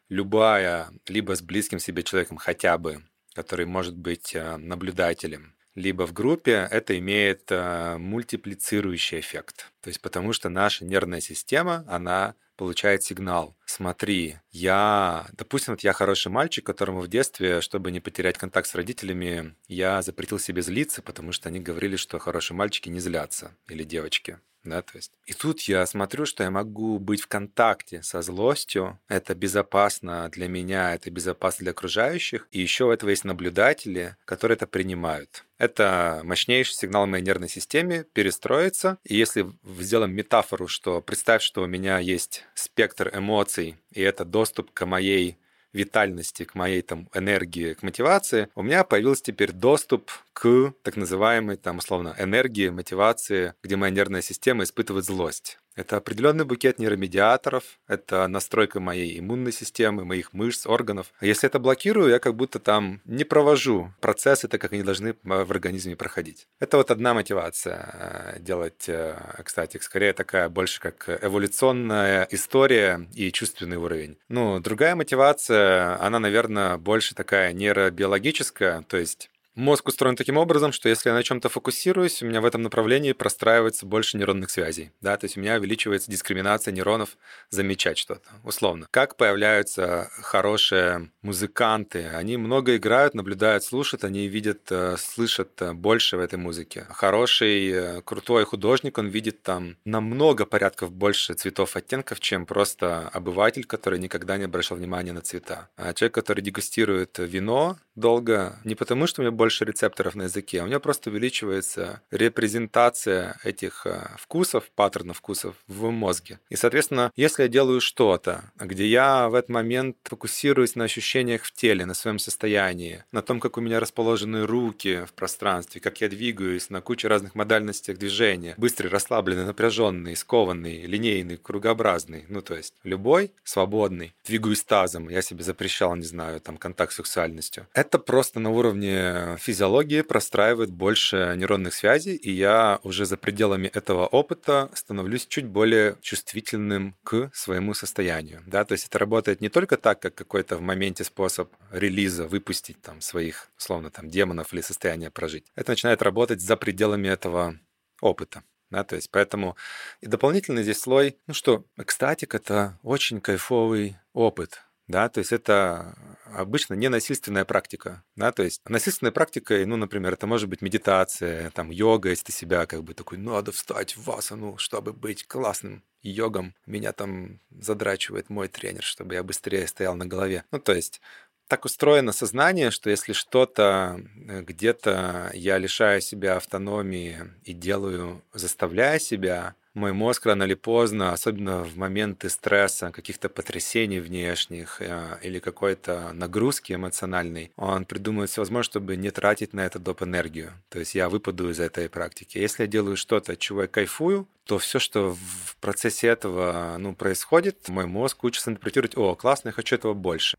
[0.08, 6.14] любая, либо с близким себе человеком хотя бы, который может быть э, наблюдателем, либо в
[6.14, 9.72] группе, это имеет э, мультиплицирующий эффект.
[9.82, 13.58] То есть потому что наша нервная система, она получает сигнал.
[13.66, 18.76] Смотри, я, допустим, вот я хороший мальчик, которому в детстве, чтобы не потерять контакт с
[18.76, 23.84] родителями, я запретил себе злиться, потому что они говорили, что хорошие мальчики не злятся или
[23.84, 24.38] девочки.
[24.64, 25.12] Да, то есть.
[25.26, 29.00] И тут я смотрю, что я могу быть в контакте со злостью.
[29.10, 32.48] Это безопасно для меня, это безопасно для окружающих.
[32.52, 35.44] И еще у этого есть наблюдатели, которые это принимают.
[35.58, 38.98] Это мощнейший сигнал моей нервной системе перестроиться.
[39.04, 44.72] И если сделаем метафору, что представь, что у меня есть спектр эмоций, и это доступ
[44.72, 45.38] к моей
[45.74, 51.58] витальности, к моей там энергии, к мотивации, у меня появился теперь доступ к так называемой
[51.58, 55.60] там условно энергии, мотивации, где моя нервная система испытывает злость.
[55.76, 61.14] Это определенный букет нейромедиаторов, это настройка моей иммунной системы, моих мышц, органов.
[61.20, 65.16] А если это блокирую, я как будто там не провожу процессы так, как они должны
[65.24, 66.48] в организме проходить.
[66.60, 73.32] Это вот одна мотивация э, делать, э, кстати, скорее такая больше как эволюционная история и
[73.32, 74.18] чувственный уровень.
[74.30, 80.90] Ну, другая мотивация, она, наверное, больше такая нейробиологическая, то есть Мозг устроен таким образом, что
[80.90, 84.92] если я на чем-то фокусируюсь, у меня в этом направлении простраивается больше нейронных связей.
[85.00, 85.16] Да?
[85.16, 87.18] То есть у меня увеличивается дискриминация нейронов
[87.52, 88.88] замечать что-то, условно.
[88.90, 92.08] Как появляются хорошие музыканты?
[92.08, 96.88] Они много играют, наблюдают, слушают, они видят, э, слышат э, больше в этой музыке.
[96.90, 103.66] Хороший, э, крутой художник, он видит там намного порядков больше цветов, оттенков, чем просто обыватель,
[103.66, 105.70] который никогда не обращал внимания на цвета.
[105.76, 110.64] А человек, который дегустирует вино долго, не потому что у меня больше рецепторов на языке,
[110.64, 116.40] у него просто увеличивается репрезентация этих э, вкусов, паттернов вкусов в мозге.
[116.48, 121.52] И, соответственно, если я делаю что-то, где я в этот момент фокусируюсь на ощущениях в
[121.52, 126.08] теле, на своем состоянии, на том, как у меня расположены руки в пространстве, как я
[126.08, 132.76] двигаюсь на куче разных модальностях движения, быстрый, расслабленный, напряженный, скованный, линейный, кругообразный, ну то есть
[132.86, 137.68] любой, свободный, двигаюсь тазом, я себе запрещал, не знаю, там контакт с сексуальностью.
[137.74, 144.06] Это просто на уровне физиологии простраивает больше нейронных связей, и я уже за пределами этого
[144.08, 148.44] опыта становлюсь чуть более чувствительным к своему состоянию.
[148.48, 148.66] Да?
[148.66, 153.02] То есть это работает не только так, как какой-то в моменте способ релиза выпустить там
[153.02, 155.46] своих, условно, там, демонов или состояние прожить.
[155.56, 157.60] Это начинает работать за пределами этого
[158.02, 158.44] опыта.
[158.70, 159.56] Да, то есть поэтому
[160.02, 165.96] и дополнительный здесь слой, ну что, экстатик— это очень кайфовый опыт, да, то есть это
[166.26, 171.50] обычно не насильственная практика, да, то есть насильственной практикой, ну, например, это может быть медитация,
[171.52, 175.84] там, йога, если ты себя как бы такой, надо встать в асану, чтобы быть классным
[176.02, 180.44] йогом, меня там задрачивает мой тренер, чтобы я быстрее стоял на голове.
[180.52, 181.02] Ну, то есть
[181.48, 189.00] так устроено сознание, что если что-то э, где-то я лишаю себя автономии и делаю, заставляя
[189.00, 195.40] себя, мой мозг рано или поздно, особенно в моменты стресса, каких-то потрясений внешних э, или
[195.40, 200.04] какой-то нагрузки эмоциональной, он придумывает все возможное, чтобы не тратить на это доп.
[200.04, 200.52] энергию.
[200.70, 202.38] То есть я выпаду из этой практики.
[202.38, 206.94] Если я делаю что-то, от чего я кайфую, то все, что в процессе этого ну,
[206.94, 210.38] происходит, мой мозг учится интерпретировать, о, классно, я хочу этого больше.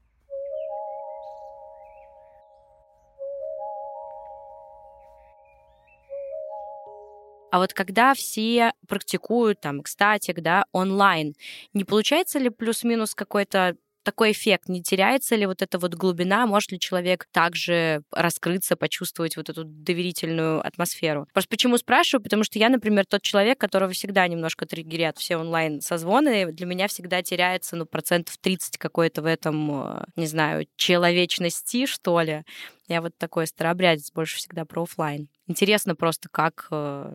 [7.55, 11.37] А вот когда все практикуют там экстатик, да, онлайн,
[11.73, 14.69] не получается ли плюс-минус какой-то такой эффект?
[14.69, 16.49] Не теряется ли вот эта вот глубина?
[16.49, 21.29] Может ли человек также раскрыться, почувствовать вот эту доверительную атмосферу?
[21.33, 22.25] Просто почему спрашиваю?
[22.25, 26.51] Потому что я, например, тот человек, которого всегда немножко триггерят все онлайн-созвоны.
[26.51, 32.21] Для меня всегда теряется, ну, процентов 30 какой-то в этом, э, не знаю, человечности, что
[32.21, 32.43] ли.
[32.89, 35.29] Я вот такой старообрядец, больше всегда про офлайн.
[35.47, 37.15] Интересно просто, как э,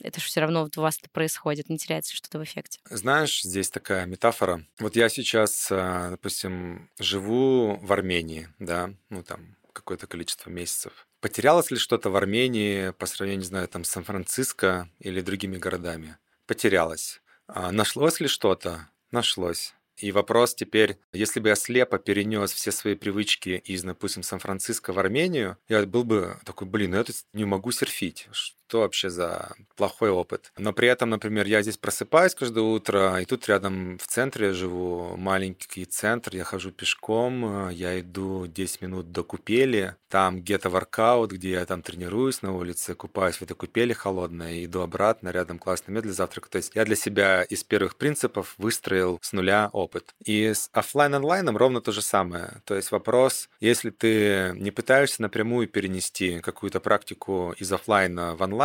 [0.00, 2.80] это же все равно у вас это происходит, не теряется что-то в эффекте.
[2.88, 4.64] Знаешь, здесь такая метафора.
[4.78, 11.06] Вот я сейчас, а, допустим, живу в Армении, да, ну там какое-то количество месяцев.
[11.20, 16.16] Потерялось ли что-то в Армении по сравнению, не знаю, там, с Сан-Франциско или другими городами?
[16.46, 17.20] Потерялось.
[17.46, 18.88] А нашлось ли что-то?
[19.10, 19.74] Нашлось.
[19.96, 24.98] И вопрос теперь, если бы я слепо перенес все свои привычки из, допустим, Сан-Франциско в
[24.98, 28.28] Армению, я был бы такой, блин, я тут не могу серфить
[28.68, 30.52] что вообще за плохой опыт.
[30.58, 34.52] Но при этом, например, я здесь просыпаюсь каждое утро, и тут рядом в центре я
[34.52, 41.32] живу, маленький центр, я хожу пешком, я иду 10 минут до купели, там где-то воркаут,
[41.32, 45.94] где я там тренируюсь на улице, купаюсь в этой купели холодной, иду обратно, рядом классный
[45.94, 46.50] мед для завтрака.
[46.50, 50.14] То есть я для себя из первых принципов выстроил с нуля опыт.
[50.24, 52.62] И с офлайн-онлайном ровно то же самое.
[52.64, 58.57] То есть вопрос, если ты не пытаешься напрямую перенести какую-то практику из офлайна в онлайн,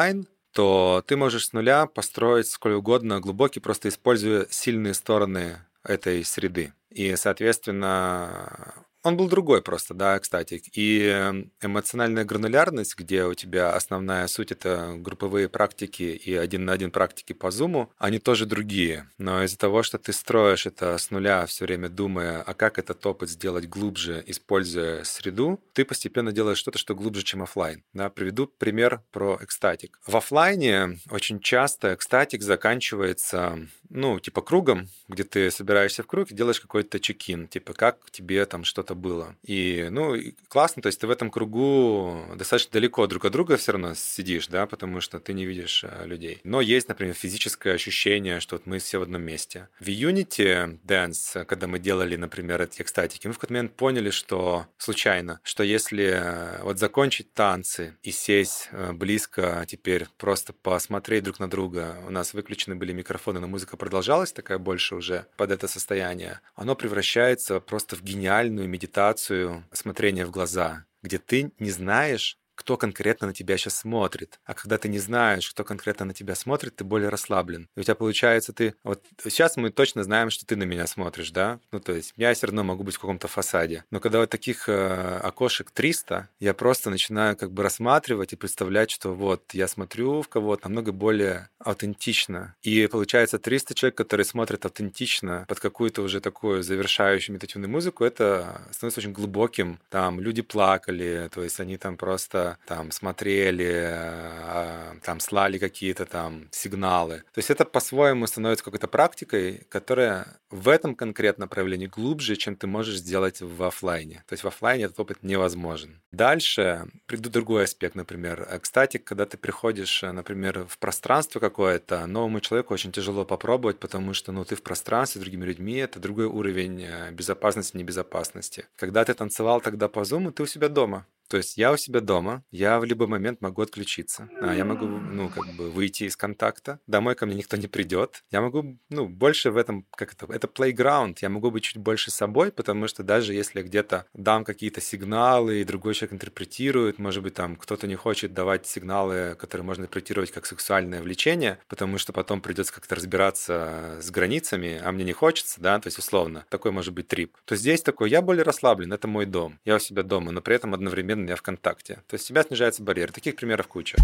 [0.52, 6.74] то ты можешь с нуля построить сколь угодно глубокий, просто используя сильные стороны этой среды.
[6.90, 10.62] И, соответственно, он был другой просто, да, кстати.
[10.74, 16.74] И эм, эмоциональная гранулярность, где у тебя основная суть— это групповые практики и один на
[16.74, 19.10] один практики по зуму, они тоже другие.
[19.18, 23.06] Но из-за того, что ты строишь это с нуля, все время думая, а как этот
[23.06, 27.84] опыт сделать глубже, используя среду, ты постепенно делаешь что-то, что глубже, чем офлайн.
[27.94, 30.00] Да, приведу пример про экстатик.
[30.08, 36.36] В офлайне очень часто экстатик заканчивается ну, типа кругом, где ты собираешься в круг и
[36.36, 39.36] делаешь какой-то чекин, типа как тебе там что-то было.
[39.44, 40.16] И, ну,
[40.48, 44.48] классно, то есть ты в этом кругу достаточно далеко друг от друга все равно сидишь,
[44.48, 46.42] да, потому что ты не видишь э, людей.
[46.44, 49.70] Но есть, например, физическое ощущение, что вот мы все в одном месте.
[49.80, 54.66] В Unity Dance, когда мы делали, например, эти экстатики, мы в какой-то момент поняли, что
[54.78, 61.40] случайно, что если э, вот закончить танцы и сесть э, близко теперь просто посмотреть друг
[61.40, 65.68] на друга, у нас выключены были микрофоны, но музыка продолжалась такая больше уже под это
[65.68, 72.78] состояние, оно превращается просто в гениальную медитацию смотрения в глаза, где ты не знаешь, кто
[72.78, 74.40] конкретно на тебя сейчас смотрит.
[74.46, 77.70] А когда ты не знаешь, кто конкретно на тебя смотрит, ты более расслаблен.
[77.76, 78.76] И у тебя получается, ты...
[78.84, 81.60] Вот сейчас мы точно знаем, что ты на меня смотришь, да?
[81.72, 83.86] Ну, то есть я все равно могу быть в каком-то фасаде.
[83.92, 88.92] Но когда вот таких э, окошек 300, я просто начинаю как бы рассматривать и представлять,
[88.92, 92.56] что вот я смотрю в кого-то намного более аутентично.
[92.62, 98.62] И получается 300 человек, которые смотрят аутентично под какую-то уже такую завершающую медитативную музыку, это
[98.72, 99.80] становится очень глубоким.
[99.90, 106.48] Там люди плакали, то есть они там просто там смотрели, а, там слали какие-то там
[106.52, 107.24] сигналы.
[107.34, 112.68] То есть это по-своему становится какой-то практикой, которая в этом конкретно проявлении глубже, чем ты
[112.68, 114.24] можешь сделать в офлайне.
[114.28, 116.02] То есть в офлайне этот опыт невозможен.
[116.12, 118.48] Дальше приду другой аспект, например.
[118.62, 124.32] Кстати, когда ты приходишь, например, в пространство какое-то, новому человеку очень тяжело попробовать, потому что
[124.32, 128.66] ну, ты в пространстве с другими людьми, это другой уровень э, безопасности, небезопасности.
[128.76, 131.06] Когда ты танцевал тогда по зуму, ты у себя дома.
[131.30, 134.30] То есть я у себя дома, я в любой момент могу отключиться.
[134.42, 136.80] А, я могу, ну, как бы выйти из контакта.
[136.88, 138.24] Домой ко мне никто не придет.
[138.32, 141.18] Я могу, ну, больше в этом, как это, это playground.
[141.22, 145.64] Я могу быть чуть больше собой, потому что даже если где-то дам какие-то сигналы, и
[145.64, 150.46] другой человек интерпретирует, может быть, там кто-то не хочет давать сигналы, которые можно интерпретировать как
[150.46, 155.80] сексуальное влечение, потому что потом придется как-то разбираться с границами, а мне не хочется, да,
[155.80, 156.46] то есть условно.
[156.50, 157.38] Такой может быть trip.
[157.46, 159.60] То здесь такой, я более расслаблен, это мой дом.
[159.66, 161.96] Я у себя дома, но при этом одновременно меня в контакте.
[162.08, 163.12] То есть у тебя снижается барьер.
[163.12, 163.98] Таких примеров куча.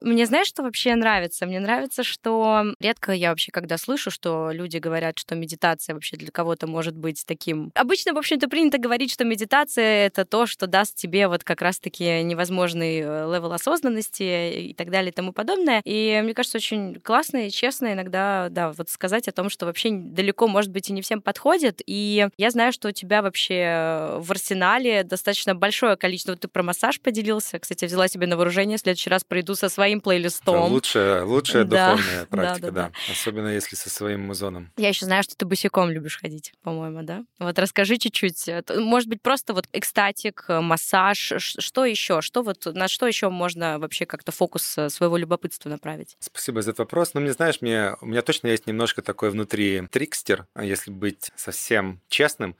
[0.00, 1.46] Мне знаешь, что вообще нравится?
[1.46, 6.30] Мне нравится, что редко я вообще, когда слышу, что люди говорят, что медитация вообще для
[6.30, 7.70] кого-то может быть таким...
[7.74, 12.22] Обычно, в общем-то, принято говорить, что медитация— это то, что даст тебе вот как раз-таки
[12.22, 15.82] невозможный э, level осознанности и так далее и тому подобное.
[15.84, 19.90] И мне кажется, очень классно и честно иногда, да, вот сказать о том, что вообще
[19.90, 21.82] далеко, может быть, и не всем подходит.
[21.86, 26.32] И я знаю, что у тебя вообще в арсенале достаточно большое количество...
[26.32, 27.58] Вот ты про массаж поделился.
[27.58, 28.78] Кстати, взяла себе на вооружение.
[28.78, 30.70] В следующий раз приду со своей своим плейлистом.
[30.70, 31.96] Лучшая, лучшая да.
[31.96, 32.88] духовная практика, да, да, да.
[32.88, 33.12] да.
[33.12, 34.72] Особенно если со своим музоном.
[34.76, 37.24] Я еще знаю, что ты босиком любишь ходить, по-моему, да?
[37.38, 38.48] Вот расскажи чуть-чуть.
[38.76, 42.20] Может быть, просто вот экстатик, массаж, что еще?
[42.20, 46.16] Что вот, на что еще можно вообще как-то фокус э, своего любопытства направить?
[46.20, 47.14] Спасибо за этот вопрос.
[47.14, 52.00] Ну, мне, знаешь, мне, у меня точно есть немножко такой внутри трикстер, если быть совсем
[52.08, 52.56] честным,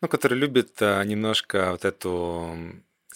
[0.00, 2.56] ну, который любит э, немножко вот эту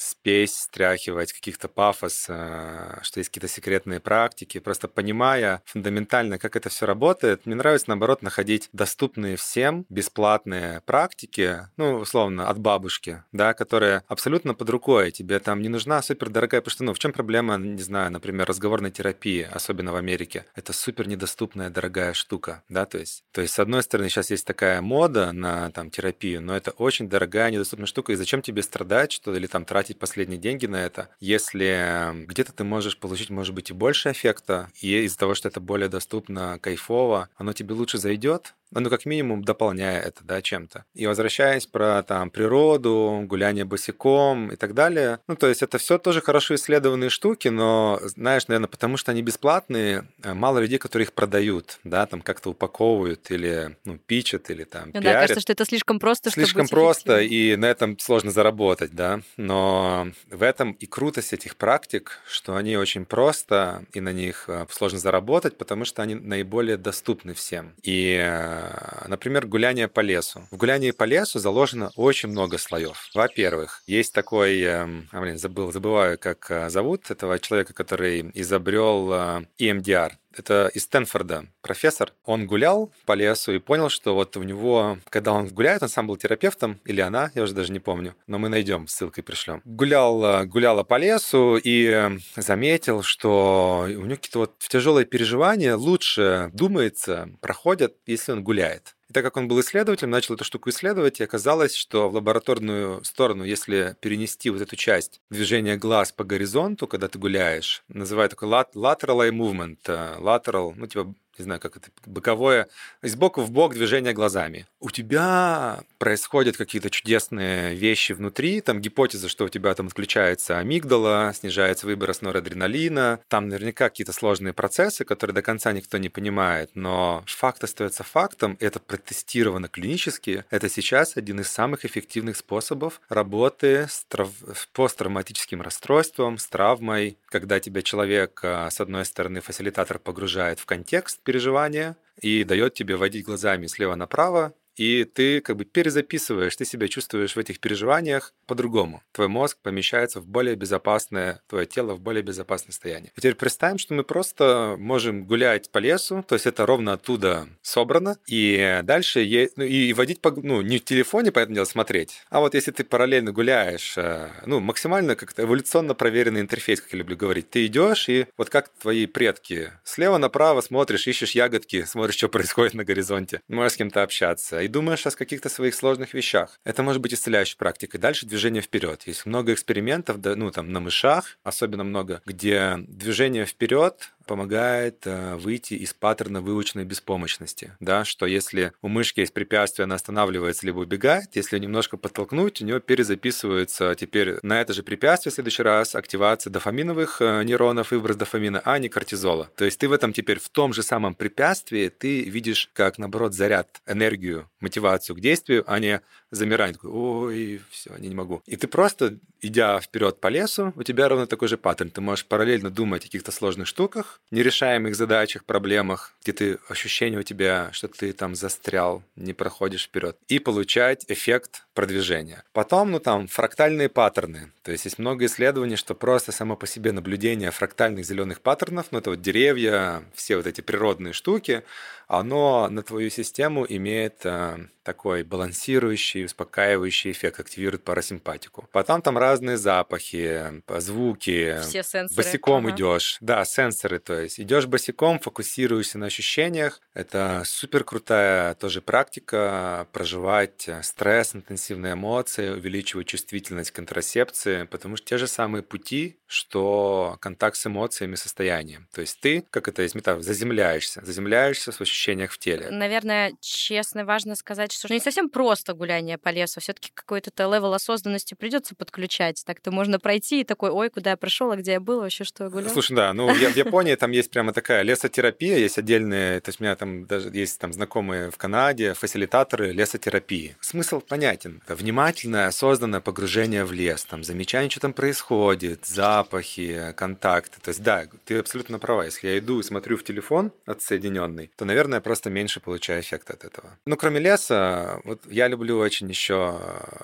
[0.03, 4.59] спесь, стряхивать каких-то пафос, э, что есть какие-то секретные практики.
[4.59, 11.69] Просто понимая фундаментально, как это все работает, мне нравится, наоборот, находить доступные всем бесплатные практики,
[11.77, 15.11] ну, условно, от бабушки, да, которые абсолютно под рукой.
[15.11, 18.91] Тебе там не нужна супердорогая, потому что, ну, в чем проблема, не знаю, например, разговорной
[18.91, 20.47] терапии, особенно в Америке?
[20.55, 24.47] Это супер недоступная дорогая штука, да, то есть, то есть, с одной стороны, сейчас есть
[24.47, 29.13] такая мода на там терапию, но это очень дорогая, недоступная штука, и зачем тебе страдать,
[29.13, 33.71] что или там тратить последние деньги на это, если где-то ты можешь получить, может быть,
[33.71, 38.55] и больше эффекта, и из-за того, что это более доступно, кайфово, оно тебе лучше зайдет,
[38.81, 40.85] ну, как минимум, дополняя это, да, чем-то.
[40.95, 45.99] И возвращаясь про там природу, гуляние босиком и так далее, ну, то есть это все
[45.99, 51.07] тоже хорошо исследованные штуки, но, знаешь, наверное, потому что они бесплатные, э, мало людей, которые
[51.07, 55.05] их продают, да, там как-то упаковывают или, ну, пичат или там ну, пиарят.
[55.05, 60.09] Да, кажется, что это слишком просто, Слишком просто, и на этом сложно заработать, да, но
[60.31, 64.99] в этом и крутость этих практик, что они очень просто, и на них э, сложно
[64.99, 67.75] заработать, потому что они наиболее доступны всем.
[67.83, 68.62] И, э,
[69.07, 70.47] например, гуляние по лесу.
[70.51, 73.11] В гулянии по лесу заложено очень много слоев.
[73.15, 79.13] Во-первых, есть такой, эм, а, блин, забыл, забываю, как э, зовут этого человека, который изобрел
[79.59, 82.13] EMDR, это из Стэнфорда профессор.
[82.25, 86.07] Он гулял по лесу и понял, что вот у него, когда он гуляет, он сам
[86.07, 89.63] был терапевтом, или она, я уже даже не помню, но мы найдем, ссылкой пришлем.
[89.65, 95.77] Гулял, э, гуляла по лесу и э, заметил, что у него какие-то вот тяжелые переживания
[95.77, 98.95] лучше думается, проходят, если он гуляет.
[99.13, 103.05] И так как он был исследователем, начал эту штуку исследовать, и оказалось, что в лабораторную
[103.05, 108.49] сторону, если перенести вот эту часть движения глаз по горизонту, когда ты гуляешь, называют такой
[108.49, 112.69] lateral eye movement, э, lateral, ну, типа не знаю, как это, боковое,
[113.03, 114.67] из боку в бок движение глазами.
[114.81, 121.33] У тебя происходят какие-то чудесные вещи внутри, там гипотеза, что у тебя там отключается амигдала,
[121.35, 127.25] снижается выброс норадреналина, там наверняка какие-то сложные процессы, которые до конца никто не понимает, но
[127.27, 134.05] факт остается фактом, это протестировано клинически, это сейчас один из самых эффективных способов работы с,
[134.05, 134.31] трав...
[134.55, 140.67] с посттравматическим расстройством, с травмой, когда тебя человек, а, с одной стороны, фасилитатор погружает в
[140.67, 146.65] контекст, переживания и дает тебе водить глазами слева направо, и ты как бы перезаписываешь, ты
[146.65, 149.03] себя чувствуешь в этих переживаниях по-другому.
[149.13, 153.13] Твой мозг помещается в более безопасное, твое тело в более безопасное состояние.
[153.17, 157.49] И теперь представим, что мы просто можем гулять по лесу, то есть это ровно оттуда
[157.63, 159.51] собрано, и дальше е...
[159.57, 160.31] ну, и водить по...
[160.31, 164.61] ну, не в телефоне, поэтому дело смотреть, а вот если ты параллельно гуляешь, э, ну,
[164.61, 169.07] максимально как-то эволюционно проверенный интерфейс, как я люблю говорить, ты идешь и вот как твои
[169.07, 174.62] предки, слева направо смотришь, ищешь ягодки, смотришь, что происходит на горизонте, можешь с кем-то общаться,
[174.63, 176.61] и думаешь о каких-то своих сложных вещах.
[176.65, 177.99] Это может быть исцеляющей практикой.
[177.99, 179.03] Дальше движение вперед.
[179.07, 185.75] Есть много экспериментов, ну там на мышах, особенно много, где движение вперед помогает э, выйти
[185.75, 191.35] из паттерна выученной беспомощности, да, что если у мышки есть препятствие, она останавливается либо убегает,
[191.35, 196.51] если немножко подтолкнуть, у нее перезаписывается теперь на это же препятствие в следующий раз активация
[196.51, 199.51] дофаминовых э, нейронов, выброс дофамина, а не кортизола.
[199.57, 203.35] То есть ты в этом теперь в том же самом препятствии ты видишь как, наоборот,
[203.35, 206.01] заряд, энергию, мотивацию к действию, а не
[206.31, 206.75] замирание.
[206.75, 208.43] Такой, ой, все, не, не могу.
[208.47, 211.91] И ты просто, идя вперед по лесу, у тебя ровно такой же паттерн.
[211.91, 217.23] Ты можешь параллельно думать о каких-то сложных штуках, нерешаемых задачах, проблемах, где ты ощущение у
[217.23, 222.45] тебя, что ты там застрял, не проходишь вперед, и получать эффект продвижения.
[222.53, 224.53] Потом, ну там, фрактальные паттерны.
[224.63, 228.99] То есть есть много исследований, что просто само по себе наблюдение фрактальных зеленых паттернов, ну
[228.99, 231.63] это вот деревья, все вот эти природные штуки,
[232.07, 238.69] оно на твою систему имеет э, такой балансирующий, успокаивающий эффект, активирует парасимпатику.
[238.73, 241.59] Потом там разные запахи, звуки.
[241.63, 242.17] Все сенсоры.
[242.17, 242.75] Босиком ага.
[242.75, 243.19] идешь.
[243.21, 246.81] Да, сенсоры, то есть идешь босиком, фокусируешься на ощущениях.
[246.95, 255.07] Это супер крутая тоже практика проживать стресс, интенсивные эмоции, увеличивать чувствительность к контрацепции, потому что
[255.07, 258.89] те же самые пути, что контакт с эмоциями, состоянием.
[258.93, 262.71] То есть ты, как это есть метафора, заземляешься, заземляешься в ощущениях ощущениях в теле.
[262.71, 266.61] Наверное, честно, важно сказать, что не совсем просто гуляние по лесу.
[266.61, 269.43] Все-таки какой-то level осознанности придется подключать.
[269.45, 272.45] Так-то можно пройти и такой, ой, куда я прошел, а где я был, вообще что
[272.45, 272.71] я гулял.
[272.71, 276.65] Слушай, да, ну в Японии там есть прямо такая лесотерапия, есть отдельные, то есть у
[276.65, 280.57] меня там даже есть там знакомые в Канаде, фасилитаторы лесотерапии.
[280.61, 281.63] Смысл понятен.
[281.65, 287.61] Это внимательное, осознанное погружение в лес, там замечание, что там происходит, запахи, контакты.
[287.61, 289.05] То есть да, ты абсолютно права.
[289.05, 293.45] Если я иду и смотрю в телефон отсоединенный, то, наверное, просто меньше получаю эффект от
[293.45, 293.77] этого.
[293.87, 294.62] Ну, кроме леса,
[295.05, 296.59] вот я люблю очень еще,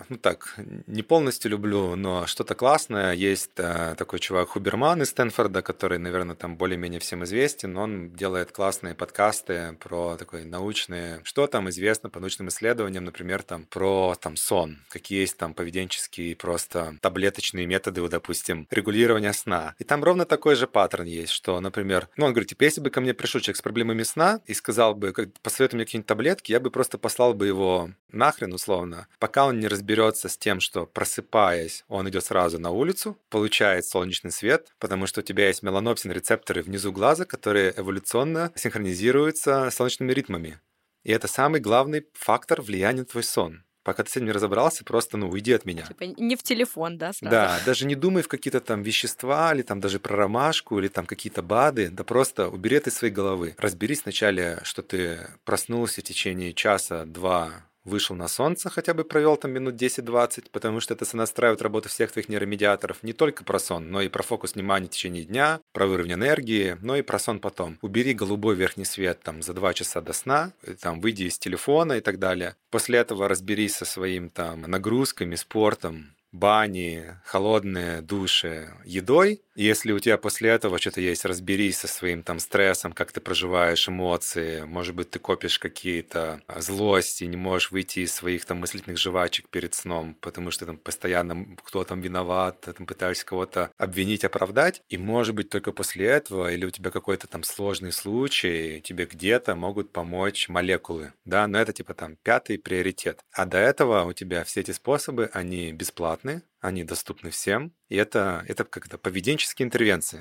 [0.09, 0.55] ну так,
[0.87, 3.13] не полностью люблю, но что-то классное.
[3.13, 7.77] Есть э, такой чувак Хуберман из Стэнфорда, который, наверное, там более-менее всем известен.
[7.77, 13.65] Он делает классные подкасты про такой научные, что там известно по научным исследованиям, например, там
[13.65, 19.75] про там сон, какие есть там поведенческие просто таблеточные методы, допустим, регулирования сна.
[19.79, 22.91] И там ровно такой же паттерн есть, что, например, ну, он говорит, типа, если бы
[22.91, 26.61] ко мне пришел человек с проблемами сна и сказал бы, посоветуй мне какие-нибудь таблетки, я
[26.61, 31.85] бы просто послал бы его нахрен, условно, пока он не разберется с тем, что просыпаясь,
[31.89, 36.63] он идет сразу на улицу, получает солнечный свет, потому что у тебя есть меланопсин рецепторы
[36.63, 40.61] внизу глаза, которые эволюционно синхронизируются с солнечными ритмами.
[41.03, 43.65] И это самый главный фактор влияния на твой сон.
[43.89, 45.87] Пока ты с этим не разобрался, просто, ну, уйди от меня.
[45.87, 47.31] Типа не в телефон, да, сразу?
[47.31, 51.07] Да, даже не думай в какие-то там вещества, или там даже про ромашку, или там
[51.07, 53.55] какие-то БАДы, да просто убери это из своей головы.
[53.57, 59.51] Разберись вначале, что ты проснулся в течение часа-два вышел на солнце, хотя бы провел там
[59.51, 63.03] минут 10-20, потому что это сонастраивает работу всех твоих нейромедиаторов.
[63.03, 66.77] Не только про сон, но и про фокус внимания в течение дня, про уровень энергии,
[66.81, 67.79] но и про сон потом.
[67.83, 72.01] Убери голубой верхний свет там за 2 часа до сна, там выйди из телефона и
[72.01, 72.55] так далее.
[72.71, 80.19] После этого разберись со своим там нагрузками, спортом, бани, холодные души едой, если у тебя
[80.19, 85.11] после этого что-то есть, разберись со своим там стрессом, как ты проживаешь эмоции, может быть,
[85.11, 90.15] ты копишь какие-то а, злости, не можешь выйти из своих там мыслительных жвачек перед сном,
[90.21, 95.51] потому что там постоянно кто там виноват, там пытаешься кого-то обвинить, оправдать, и может быть
[95.51, 101.15] только после этого, или у тебя какой-то там сложный случай, тебе где-то могут помочь молекулы,
[101.25, 103.19] да, но это типа там пятый приоритет.
[103.33, 105.73] А до этого у тебя все эти способы, они
[106.19, 110.21] бесплатны, они доступны всем, и это, это как-то поведенческие интервенции.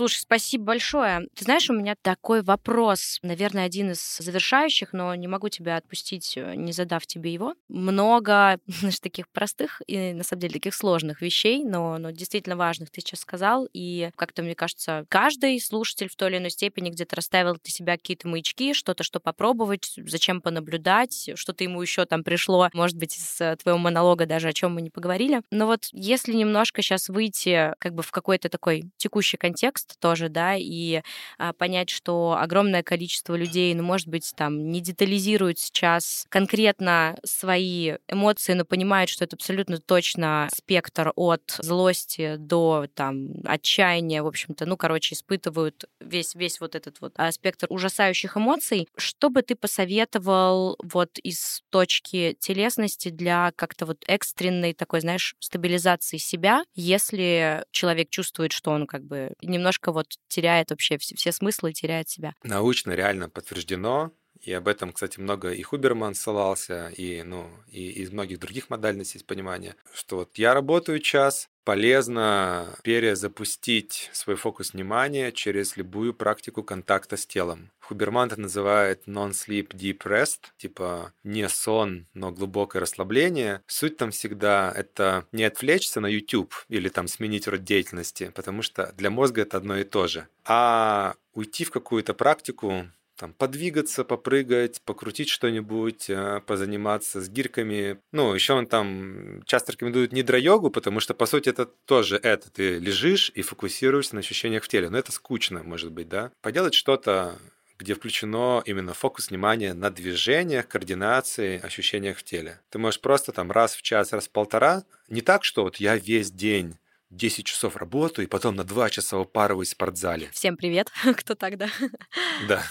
[0.00, 1.28] Слушай, спасибо большое.
[1.34, 6.38] Ты знаешь, у меня такой вопрос, наверное, один из завершающих, но не могу тебя отпустить,
[6.38, 7.52] э, не задав тебе его.
[7.68, 12.90] Много, знаешь, таких простых и, на самом деле, таких сложных вещей, но, но действительно важных
[12.90, 13.68] ты сейчас сказал.
[13.74, 17.98] И как-то, мне кажется, каждый слушатель в той или иной степени где-то расставил для себя
[17.98, 23.38] какие-то маячки, что-то, что попробовать, зачем понаблюдать, что-то ему еще там пришло, может быть, из
[23.42, 25.42] э, твоего монолога даже, о чем мы не поговорили.
[25.50, 30.54] Но вот если немножко сейчас выйти как бы в какой-то такой текущий контекст, тоже, да,
[30.56, 31.02] и
[31.38, 37.94] а, понять, что огромное количество людей, ну, может быть, там не детализируют сейчас конкретно свои
[38.08, 44.66] эмоции, но понимают, что это абсолютно точно спектр от злости до там отчаяния, в общем-то,
[44.66, 48.88] ну, короче, испытывают весь, весь вот этот вот а, спектр ужасающих эмоций.
[48.96, 56.16] Что бы ты посоветовал вот из точки телесности для как-то вот экстренной такой, знаешь, стабилизации
[56.16, 61.32] себя, если человек чувствует, что он как бы немножко немножко вот теряет вообще все, все
[61.32, 62.34] смыслы, теряет себя.
[62.42, 64.10] Научно реально подтверждено,
[64.42, 69.18] и об этом, кстати, много и Хуберман ссылался, и, ну, и из многих других модальностей
[69.18, 76.62] есть понимание, что вот я работаю час, полезно перезапустить свой фокус внимания через любую практику
[76.62, 77.70] контакта с телом.
[77.80, 83.62] Хуберман это называет non-sleep deep rest, типа не сон, но глубокое расслабление.
[83.66, 88.92] Суть там всегда это не отвлечься на YouTube или там сменить род деятельности, потому что
[88.96, 92.86] для мозга это одно и то же, а уйти в какую-то практику,
[93.20, 98.00] там, подвигаться, попрыгать, покрутить что-нибудь, э, позаниматься с гирками.
[98.12, 102.50] Ну, еще он там часто рекомендует нидро-йогу, потому что, по сути, это тоже это.
[102.50, 104.88] Ты лежишь и фокусируешься на ощущениях в теле.
[104.88, 106.32] Но это скучно, может быть, да?
[106.40, 107.36] Поделать что-то
[107.78, 112.60] где включено именно фокус внимания на движениях, координации, ощущениях в теле.
[112.68, 115.96] Ты можешь просто там раз в час, раз в полтора, не так, что вот я
[115.96, 116.76] весь день
[117.10, 120.30] 10 часов работаю, и потом на 2 часа упарываюсь в спортзале.
[120.32, 121.68] Всем привет, кто тогда?
[122.48, 122.64] Да,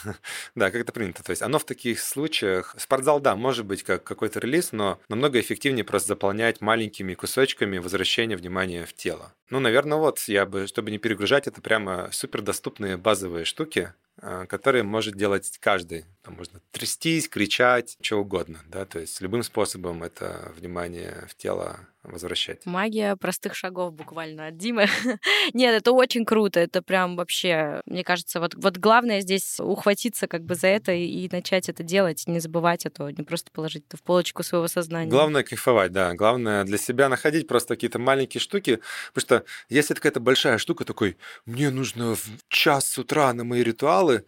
[0.55, 1.23] да, как это принято.
[1.23, 2.75] То есть оно в таких случаях...
[2.79, 8.35] Спортзал, да, может быть как какой-то релиз, но намного эффективнее просто заполнять маленькими кусочками возвращения
[8.35, 9.33] внимания в тело.
[9.49, 14.45] Ну, наверное, вот я бы, чтобы не перегружать, это прямо супер доступные базовые штуки, а,
[14.47, 16.05] которые может делать каждый.
[16.29, 21.87] Там можно трястись, кричать, что угодно, да, то есть любым способом это внимание в тело
[22.03, 22.65] возвращать.
[22.65, 24.87] Магия простых шагов буквально от Димы.
[25.53, 30.43] Нет, это очень круто, это прям вообще, мне кажется, вот, вот главное здесь ухватиться как
[30.43, 33.97] бы за это и, и начать это делать, не забывать это, не просто положить это
[33.97, 35.09] в полочку своего сознания.
[35.09, 38.79] Главное кайфовать, да, главное для себя находить просто какие-то маленькие штуки,
[39.13, 43.43] потому что если это какая-то большая штука, такой, мне нужно в час с утра на
[43.43, 44.23] мои ритуалы,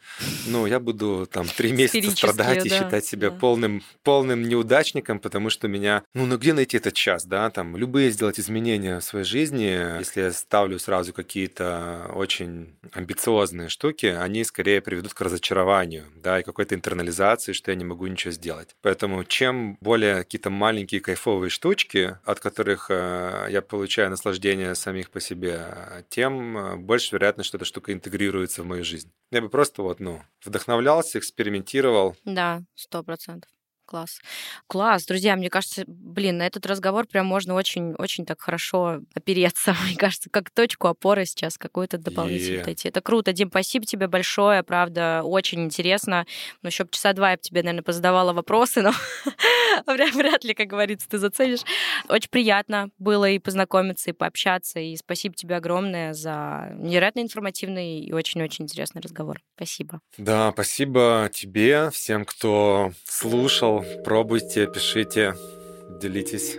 [0.48, 3.38] ну, я буду там три месяца страдать да, и считать себя да.
[3.38, 8.12] полным, полным неудачником, потому что меня, ну, ну где найти этот час, да, там, любые
[8.12, 14.82] сделать изменения в своей жизни, если я ставлю сразу какие-то очень амбициозные штуки, они скорее
[14.82, 18.76] приведут к разочарованию, да, и какой-то интернализации, что я не могу ничего сделать.
[18.82, 25.20] Поэтому чем более какие-то маленькие кайфовые штучки, от которых э, я получаю наслаждение самих по
[25.20, 25.66] себе,
[26.10, 29.12] тем э, больше вероятность, что эта штука интегрируется в мою жизнь.
[29.32, 31.71] Я бы просто вот, ну, вдохновлялся, экспериментировал.
[32.26, 33.52] Да, сто процентов.
[33.92, 34.22] Класс.
[34.68, 39.76] Класс, друзья, мне кажется, блин, на этот разговор прям можно очень-очень так хорошо опереться.
[39.86, 42.88] Мне кажется, как точку опоры сейчас какую-то дополнительную найти.
[42.88, 43.34] Это круто.
[43.34, 46.26] Дим, спасибо тебе большое, правда, очень интересно.
[46.62, 48.94] Ну, еще часа два я бы тебе, наверное, позадавала вопросы, но
[49.88, 51.66] вряд ли, как говорится, ты заценишь.
[52.08, 58.14] Очень приятно было и познакомиться, и пообщаться, и спасибо тебе огромное за невероятно информативный и
[58.14, 59.42] очень-очень интересный разговор.
[59.58, 60.00] Спасибо.
[60.18, 63.81] Да, спасибо тебе, всем, кто слушал.
[64.04, 65.36] Пробуйте, пишите,
[66.02, 66.58] делитесь.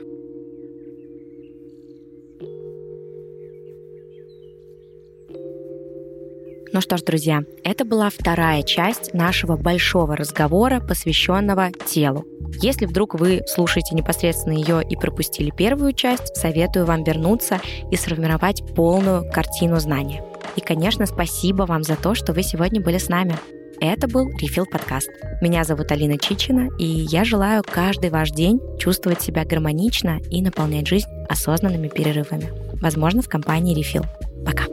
[6.74, 12.24] Ну что ж, друзья, это была вторая часть нашего большого разговора, посвященного телу.
[12.62, 17.60] Если вдруг вы слушаете непосредственно ее и пропустили первую часть, советую вам вернуться
[17.90, 20.24] и сформировать полную картину знания.
[20.56, 23.36] И, конечно, спасибо вам за то, что вы сегодня были с нами.
[23.84, 25.10] Это был Refill подкаст.
[25.40, 30.86] Меня зовут Алина Чичина, и я желаю каждый ваш день чувствовать себя гармонично и наполнять
[30.86, 32.52] жизнь осознанными перерывами.
[32.80, 34.06] Возможно, в компании Refill.
[34.46, 34.66] Пока.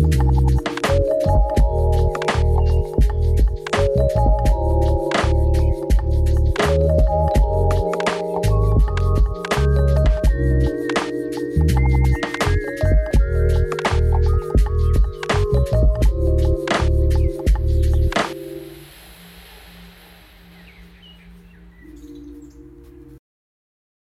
[0.00, 1.67] thank you